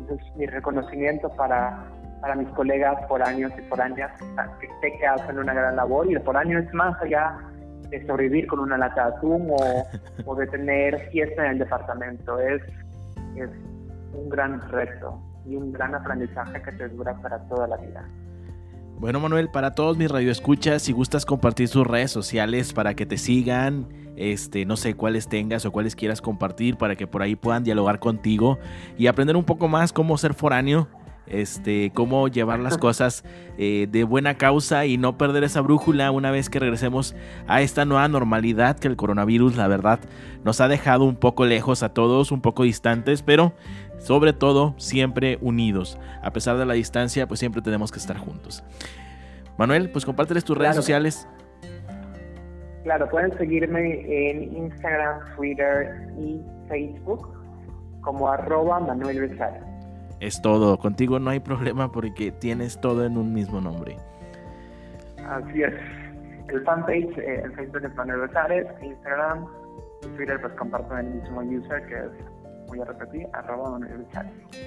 Entonces, 0.08 0.36
mi 0.36 0.46
reconocimiento 0.46 1.28
para, 1.30 1.84
para 2.20 2.36
mis 2.36 2.48
colegas 2.50 2.96
foráneos 3.08 3.52
y 3.58 3.62
foráneas 3.68 4.12
que 4.60 4.98
que 4.98 5.06
hacen 5.06 5.38
una 5.38 5.52
gran 5.52 5.74
labor 5.74 6.08
y 6.10 6.14
foráneo 6.16 6.60
es 6.60 6.72
más 6.72 7.00
allá 7.02 7.36
de 7.90 8.06
sobrevivir 8.06 8.46
con 8.46 8.60
una 8.60 8.78
lata 8.78 9.10
de 9.10 9.16
atún 9.16 9.48
o, 9.50 9.84
o 10.24 10.34
de 10.36 10.46
tener 10.46 10.98
fiesta 11.10 11.44
en 11.44 11.52
el 11.52 11.58
departamento. 11.58 12.38
Es, 12.38 12.62
es 13.36 13.50
un 14.14 14.28
gran 14.28 14.60
reto 14.70 15.20
y 15.44 15.56
un 15.56 15.72
gran 15.72 15.94
aprendizaje 15.94 16.62
que 16.62 16.72
te 16.72 16.88
dura 16.88 17.14
para 17.20 17.38
toda 17.48 17.66
la 17.66 17.76
vida. 17.76 18.04
Bueno, 18.98 19.20
Manuel, 19.20 19.50
para 19.50 19.72
todos 19.72 19.98
mis 19.98 20.10
radioescuchas, 20.10 20.82
si 20.82 20.92
gustas 20.92 21.26
compartir 21.26 21.68
sus 21.68 21.86
redes 21.86 22.10
sociales 22.10 22.72
para 22.72 22.94
que 22.94 23.06
te 23.06 23.18
sigan, 23.18 23.88
este, 24.16 24.64
no 24.64 24.76
sé 24.76 24.94
cuáles 24.94 25.28
tengas 25.28 25.64
o 25.66 25.72
cuáles 25.72 25.94
quieras 25.94 26.20
compartir 26.20 26.76
para 26.76 26.96
que 26.96 27.06
por 27.06 27.22
ahí 27.22 27.36
puedan 27.36 27.64
dialogar 27.64 27.98
contigo 27.98 28.58
y 28.98 29.06
aprender 29.06 29.36
un 29.36 29.44
poco 29.44 29.68
más 29.68 29.92
cómo 29.92 30.16
ser 30.18 30.34
foráneo, 30.34 30.88
este, 31.26 31.90
cómo 31.94 32.28
llevar 32.28 32.60
las 32.60 32.78
cosas 32.78 33.24
eh, 33.58 33.88
de 33.90 34.04
buena 34.04 34.36
causa 34.36 34.86
y 34.86 34.96
no 34.96 35.18
perder 35.18 35.44
esa 35.44 35.60
brújula 35.60 36.10
una 36.10 36.30
vez 36.30 36.48
que 36.48 36.58
regresemos 36.58 37.14
a 37.46 37.62
esta 37.62 37.84
nueva 37.84 38.08
normalidad 38.08 38.78
que 38.78 38.88
el 38.88 38.96
coronavirus, 38.96 39.56
la 39.56 39.68
verdad, 39.68 40.00
nos 40.44 40.60
ha 40.60 40.68
dejado 40.68 41.04
un 41.04 41.16
poco 41.16 41.44
lejos 41.44 41.82
a 41.82 41.90
todos, 41.90 42.32
un 42.32 42.40
poco 42.40 42.62
distantes, 42.62 43.22
pero 43.22 43.54
sobre 43.98 44.32
todo 44.32 44.74
siempre 44.78 45.38
unidos. 45.40 45.98
A 46.22 46.32
pesar 46.32 46.58
de 46.58 46.66
la 46.66 46.74
distancia, 46.74 47.26
pues 47.26 47.40
siempre 47.40 47.62
tenemos 47.62 47.90
que 47.90 47.98
estar 47.98 48.18
juntos. 48.18 48.62
Manuel, 49.58 49.90
pues 49.90 50.04
compárteles 50.04 50.44
tus 50.44 50.56
redes 50.56 50.76
sociales. 50.76 51.26
Claro, 52.86 53.08
pueden 53.08 53.36
seguirme 53.36 54.30
en 54.30 54.56
Instagram, 54.56 55.18
Twitter 55.34 56.08
y 56.16 56.40
Facebook 56.68 57.28
como 58.00 58.28
arroba 58.28 58.78
Manuel 58.78 59.28
Besares. 59.28 59.64
Es 60.20 60.40
todo, 60.40 60.78
contigo 60.78 61.18
no 61.18 61.30
hay 61.30 61.40
problema 61.40 61.90
porque 61.90 62.30
tienes 62.30 62.80
todo 62.80 63.04
en 63.04 63.18
un 63.18 63.34
mismo 63.34 63.60
nombre. 63.60 63.96
Así 65.28 65.64
es. 65.64 65.74
El 66.46 66.62
fanpage, 66.62 67.18
eh, 67.18 67.42
el 67.42 67.52
Facebook 67.56 67.84
es 67.86 67.94
Manuel 67.96 68.20
Besares, 68.20 68.68
Instagram 68.80 69.48
Twitter 70.16 70.40
pues 70.40 70.52
comparto 70.52 70.96
el 70.96 71.06
mismo 71.06 71.40
user 71.40 71.84
que 71.88 71.94
es 71.96 72.35
voy 72.66 72.80
a 72.80 72.84
repetir, 72.84 73.26
arroba 73.32 73.78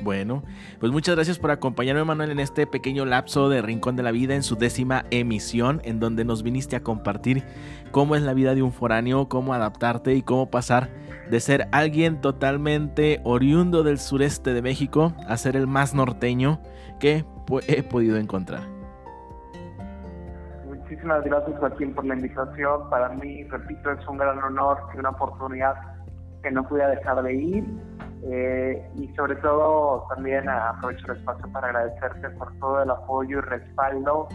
Bueno, 0.04 0.44
pues 0.80 0.92
muchas 0.92 1.16
gracias 1.16 1.40
por 1.40 1.52
acompañarme, 1.52 2.04
Manuel, 2.04 2.32
en 2.32 2.40
este 2.40 2.68
pequeño 2.68 3.06
lapso 3.06 3.50
de 3.50 3.62
Rincón 3.62 3.96
de 3.96 4.04
la 4.04 4.12
Vida, 4.12 4.36
en 4.36 4.44
su 4.44 4.56
décima 4.56 5.06
emisión, 5.12 5.82
en 5.84 6.00
donde 6.00 6.26
nos 6.26 6.44
viniste 6.44 6.76
a 6.76 6.84
compartir 6.84 7.44
cómo 7.92 8.16
es 8.16 8.22
la 8.22 8.34
vida 8.34 8.56
de 8.56 8.62
un 8.62 8.72
foráneo, 8.72 9.28
cómo 9.30 9.54
adaptarte 9.54 10.16
y 10.16 10.22
cómo 10.22 10.50
pasar 10.50 10.90
de 11.30 11.40
ser 11.40 11.68
alguien 11.72 12.22
totalmente 12.22 13.22
oriundo 13.24 13.84
del 13.84 14.00
sureste 14.00 14.54
de 14.54 14.62
México 14.62 15.14
a 15.28 15.38
ser 15.38 15.56
el 15.56 15.68
más 15.68 15.94
norteño 15.94 16.60
que 17.00 17.26
he 17.68 17.84
podido 17.84 18.18
encontrar. 18.18 18.64
Muchísimas 20.66 21.24
gracias 21.24 21.60
Joaquín 21.60 21.94
por 21.94 22.06
la 22.06 22.16
invitación. 22.16 22.90
Para 22.90 23.10
mí, 23.10 23.44
repito, 23.44 23.92
es 23.92 24.08
un 24.08 24.18
gran 24.18 24.40
honor 24.40 24.80
y 24.96 24.98
una 24.98 25.10
oportunidad 25.10 25.76
que 26.42 26.52
no 26.52 26.68
pude 26.68 26.88
dejar 26.88 27.22
de 27.24 27.34
ir. 27.34 27.66
Eh, 28.24 28.86
y 28.96 29.08
sobre 29.16 29.36
todo 29.38 30.06
también 30.10 30.50
aprovecho 30.50 31.14
el 31.14 31.18
espacio 31.20 31.50
para 31.54 31.68
agradecerte 31.68 32.30
por 32.32 32.54
todo 32.60 32.84
el 32.84 32.90
apoyo 32.90 33.38
y 33.38 33.42
respaldo 33.42 34.28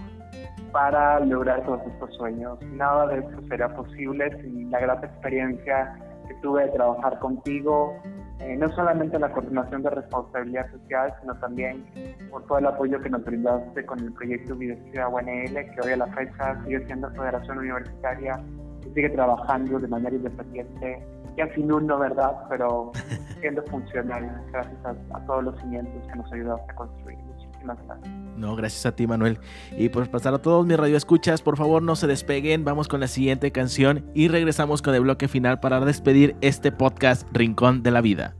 para 0.72 1.20
lograr 1.20 1.64
todos 1.64 1.82
estos 1.86 2.14
sueños. 2.16 2.58
Nada 2.72 3.06
de 3.06 3.18
esto 3.18 3.42
sería 3.48 3.68
posible 3.68 4.30
sin 4.42 4.70
la 4.70 4.80
grata 4.80 5.06
experiencia 5.06 5.96
que 6.26 6.34
tuve 6.42 6.64
de 6.64 6.70
trabajar 6.70 7.18
contigo, 7.20 7.94
eh, 8.40 8.56
no 8.56 8.68
solamente 8.70 9.16
en 9.16 9.22
la 9.22 9.32
coordinación 9.32 9.82
de 9.82 9.90
responsabilidad 9.90 10.70
social, 10.72 11.14
sino 11.20 11.38
también 11.38 11.84
por 12.30 12.44
todo 12.46 12.58
el 12.58 12.66
apoyo 12.66 13.00
que 13.00 13.10
nos 13.10 13.24
brindaste 13.24 13.86
con 13.86 14.00
el 14.00 14.12
proyecto 14.14 14.54
Universidad 14.54 15.12
UNL, 15.12 15.54
que 15.54 15.80
hoy 15.84 15.92
a 15.92 15.96
la 15.98 16.06
fecha 16.08 16.60
sigue 16.64 16.84
siendo 16.86 17.10
Federación 17.10 17.58
Universitaria 17.58 18.40
y 18.84 18.94
sigue 18.94 19.10
trabajando 19.10 19.78
de 19.78 19.88
manera 19.88 20.16
independiente 20.16 21.13
ya 21.36 21.52
sin 21.54 21.72
uno, 21.72 21.98
¿verdad? 21.98 22.32
Pero 22.48 22.92
siendo 23.40 23.62
funcional 23.64 24.42
gracias 24.52 24.76
a, 24.84 25.20
todos 25.26 25.44
los 25.44 25.60
cimientos 25.60 26.06
que 26.06 26.16
nos 26.16 26.32
ayudaste 26.32 26.72
a 26.72 26.74
construir. 26.74 27.18
Muchísimas 27.18 27.78
gracias. 27.86 28.08
No, 28.36 28.56
gracias 28.56 28.86
a 28.86 28.96
ti, 28.96 29.06
Manuel. 29.06 29.38
Y 29.76 29.88
por 29.88 30.08
pasar 30.10 30.34
a 30.34 30.38
todos 30.38 30.66
mis 30.66 30.76
radioescuchas, 30.76 31.42
por 31.42 31.56
favor 31.56 31.82
no 31.82 31.96
se 31.96 32.06
despeguen. 32.06 32.64
Vamos 32.64 32.88
con 32.88 33.00
la 33.00 33.06
siguiente 33.06 33.52
canción 33.52 34.10
y 34.14 34.28
regresamos 34.28 34.82
con 34.82 34.94
el 34.94 35.02
bloque 35.02 35.28
final 35.28 35.60
para 35.60 35.80
despedir 35.80 36.36
este 36.40 36.72
podcast 36.72 37.26
Rincón 37.32 37.82
de 37.82 37.90
la 37.90 38.00
Vida. 38.00 38.34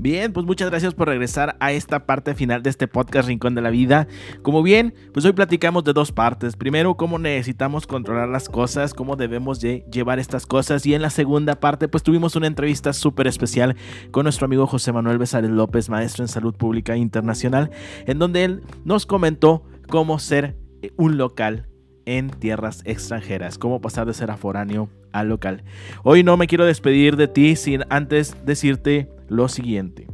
Bien, 0.00 0.32
pues 0.32 0.46
muchas 0.46 0.70
gracias 0.70 0.94
por 0.94 1.08
regresar 1.08 1.58
a 1.60 1.72
esta 1.72 2.06
parte 2.06 2.34
final 2.34 2.62
de 2.62 2.70
este 2.70 2.88
podcast 2.88 3.28
Rincón 3.28 3.54
de 3.54 3.60
la 3.60 3.68
Vida. 3.68 4.08
Como 4.40 4.62
bien, 4.62 4.94
pues 5.12 5.26
hoy 5.26 5.34
platicamos 5.34 5.84
de 5.84 5.92
dos 5.92 6.10
partes. 6.10 6.56
Primero, 6.56 6.96
cómo 6.96 7.18
necesitamos 7.18 7.86
controlar 7.86 8.30
las 8.30 8.48
cosas, 8.48 8.94
cómo 8.94 9.16
debemos 9.16 9.60
llevar 9.60 10.18
estas 10.18 10.46
cosas. 10.46 10.86
Y 10.86 10.94
en 10.94 11.02
la 11.02 11.10
segunda 11.10 11.60
parte, 11.60 11.86
pues 11.86 12.02
tuvimos 12.02 12.34
una 12.34 12.46
entrevista 12.46 12.94
súper 12.94 13.26
especial 13.26 13.76
con 14.10 14.22
nuestro 14.22 14.46
amigo 14.46 14.66
José 14.66 14.90
Manuel 14.90 15.18
Besares 15.18 15.50
López, 15.50 15.90
maestro 15.90 16.24
en 16.24 16.28
salud 16.28 16.54
pública 16.54 16.96
internacional, 16.96 17.70
en 18.06 18.18
donde 18.18 18.44
él 18.44 18.62
nos 18.86 19.04
comentó 19.04 19.64
cómo 19.86 20.18
ser 20.18 20.56
un 20.96 21.18
local 21.18 21.69
en 22.10 22.30
tierras 22.30 22.82
extranjeras, 22.86 23.56
cómo 23.56 23.80
pasar 23.80 24.04
de 24.06 24.14
ser 24.14 24.32
aforáneo 24.32 24.90
al 25.12 25.28
local. 25.28 25.62
Hoy 26.02 26.24
no 26.24 26.36
me 26.36 26.48
quiero 26.48 26.64
despedir 26.64 27.16
de 27.16 27.28
ti 27.28 27.54
sin 27.54 27.84
antes 27.88 28.36
decirte 28.44 29.08
lo 29.28 29.48
siguiente. 29.48 30.08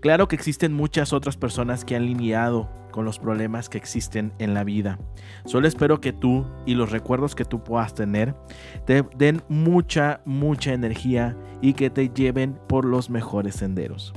Claro 0.00 0.28
que 0.28 0.36
existen 0.36 0.74
muchas 0.74 1.14
otras 1.14 1.38
personas 1.38 1.86
que 1.86 1.96
han 1.96 2.04
lidiado 2.04 2.70
con 2.90 3.06
los 3.06 3.18
problemas 3.18 3.70
que 3.70 3.78
existen 3.78 4.34
en 4.38 4.52
la 4.52 4.62
vida. 4.62 4.98
Solo 5.46 5.66
espero 5.66 6.02
que 6.02 6.12
tú 6.12 6.46
y 6.66 6.74
los 6.74 6.92
recuerdos 6.92 7.34
que 7.34 7.46
tú 7.46 7.64
puedas 7.64 7.94
tener 7.94 8.34
te 8.84 9.02
den 9.16 9.42
mucha, 9.48 10.20
mucha 10.26 10.74
energía 10.74 11.34
y 11.62 11.72
que 11.72 11.88
te 11.88 12.10
lleven 12.10 12.58
por 12.68 12.84
los 12.84 13.08
mejores 13.08 13.56
senderos. 13.56 14.12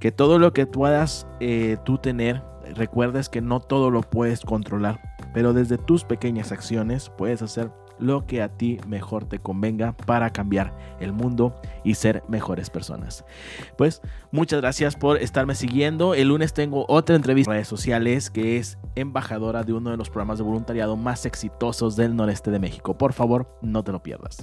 Que 0.00 0.12
todo 0.12 0.38
lo 0.38 0.52
que 0.52 0.66
puedas 0.66 1.26
eh, 1.40 1.78
tú 1.84 1.96
tener, 1.96 2.42
recuerdes 2.74 3.30
que 3.30 3.40
no 3.40 3.60
todo 3.60 3.90
lo 3.90 4.02
puedes 4.02 4.40
controlar, 4.40 5.09
pero 5.32 5.52
desde 5.52 5.78
tus 5.78 6.04
pequeñas 6.04 6.52
acciones 6.52 7.10
puedes 7.16 7.42
hacer 7.42 7.70
lo 8.00 8.26
que 8.26 8.42
a 8.42 8.48
ti 8.48 8.78
mejor 8.86 9.26
te 9.26 9.38
convenga 9.38 9.92
para 9.92 10.30
cambiar 10.30 10.74
el 11.00 11.12
mundo 11.12 11.54
y 11.84 11.94
ser 11.94 12.22
mejores 12.28 12.70
personas. 12.70 13.24
Pues 13.76 14.00
muchas 14.32 14.60
gracias 14.60 14.96
por 14.96 15.18
estarme 15.18 15.54
siguiendo. 15.54 16.14
El 16.14 16.28
lunes 16.28 16.54
tengo 16.54 16.86
otra 16.88 17.16
entrevista 17.16 17.50
en 17.50 17.56
redes 17.56 17.68
sociales 17.68 18.30
que 18.30 18.56
es 18.56 18.78
embajadora 18.94 19.62
de 19.62 19.74
uno 19.74 19.90
de 19.90 19.96
los 19.96 20.08
programas 20.08 20.38
de 20.38 20.44
voluntariado 20.44 20.96
más 20.96 21.26
exitosos 21.26 21.94
del 21.96 22.16
noreste 22.16 22.50
de 22.50 22.58
México. 22.58 22.96
Por 22.96 23.12
favor, 23.12 23.58
no 23.62 23.84
te 23.84 23.92
lo 23.92 24.02
pierdas. 24.02 24.38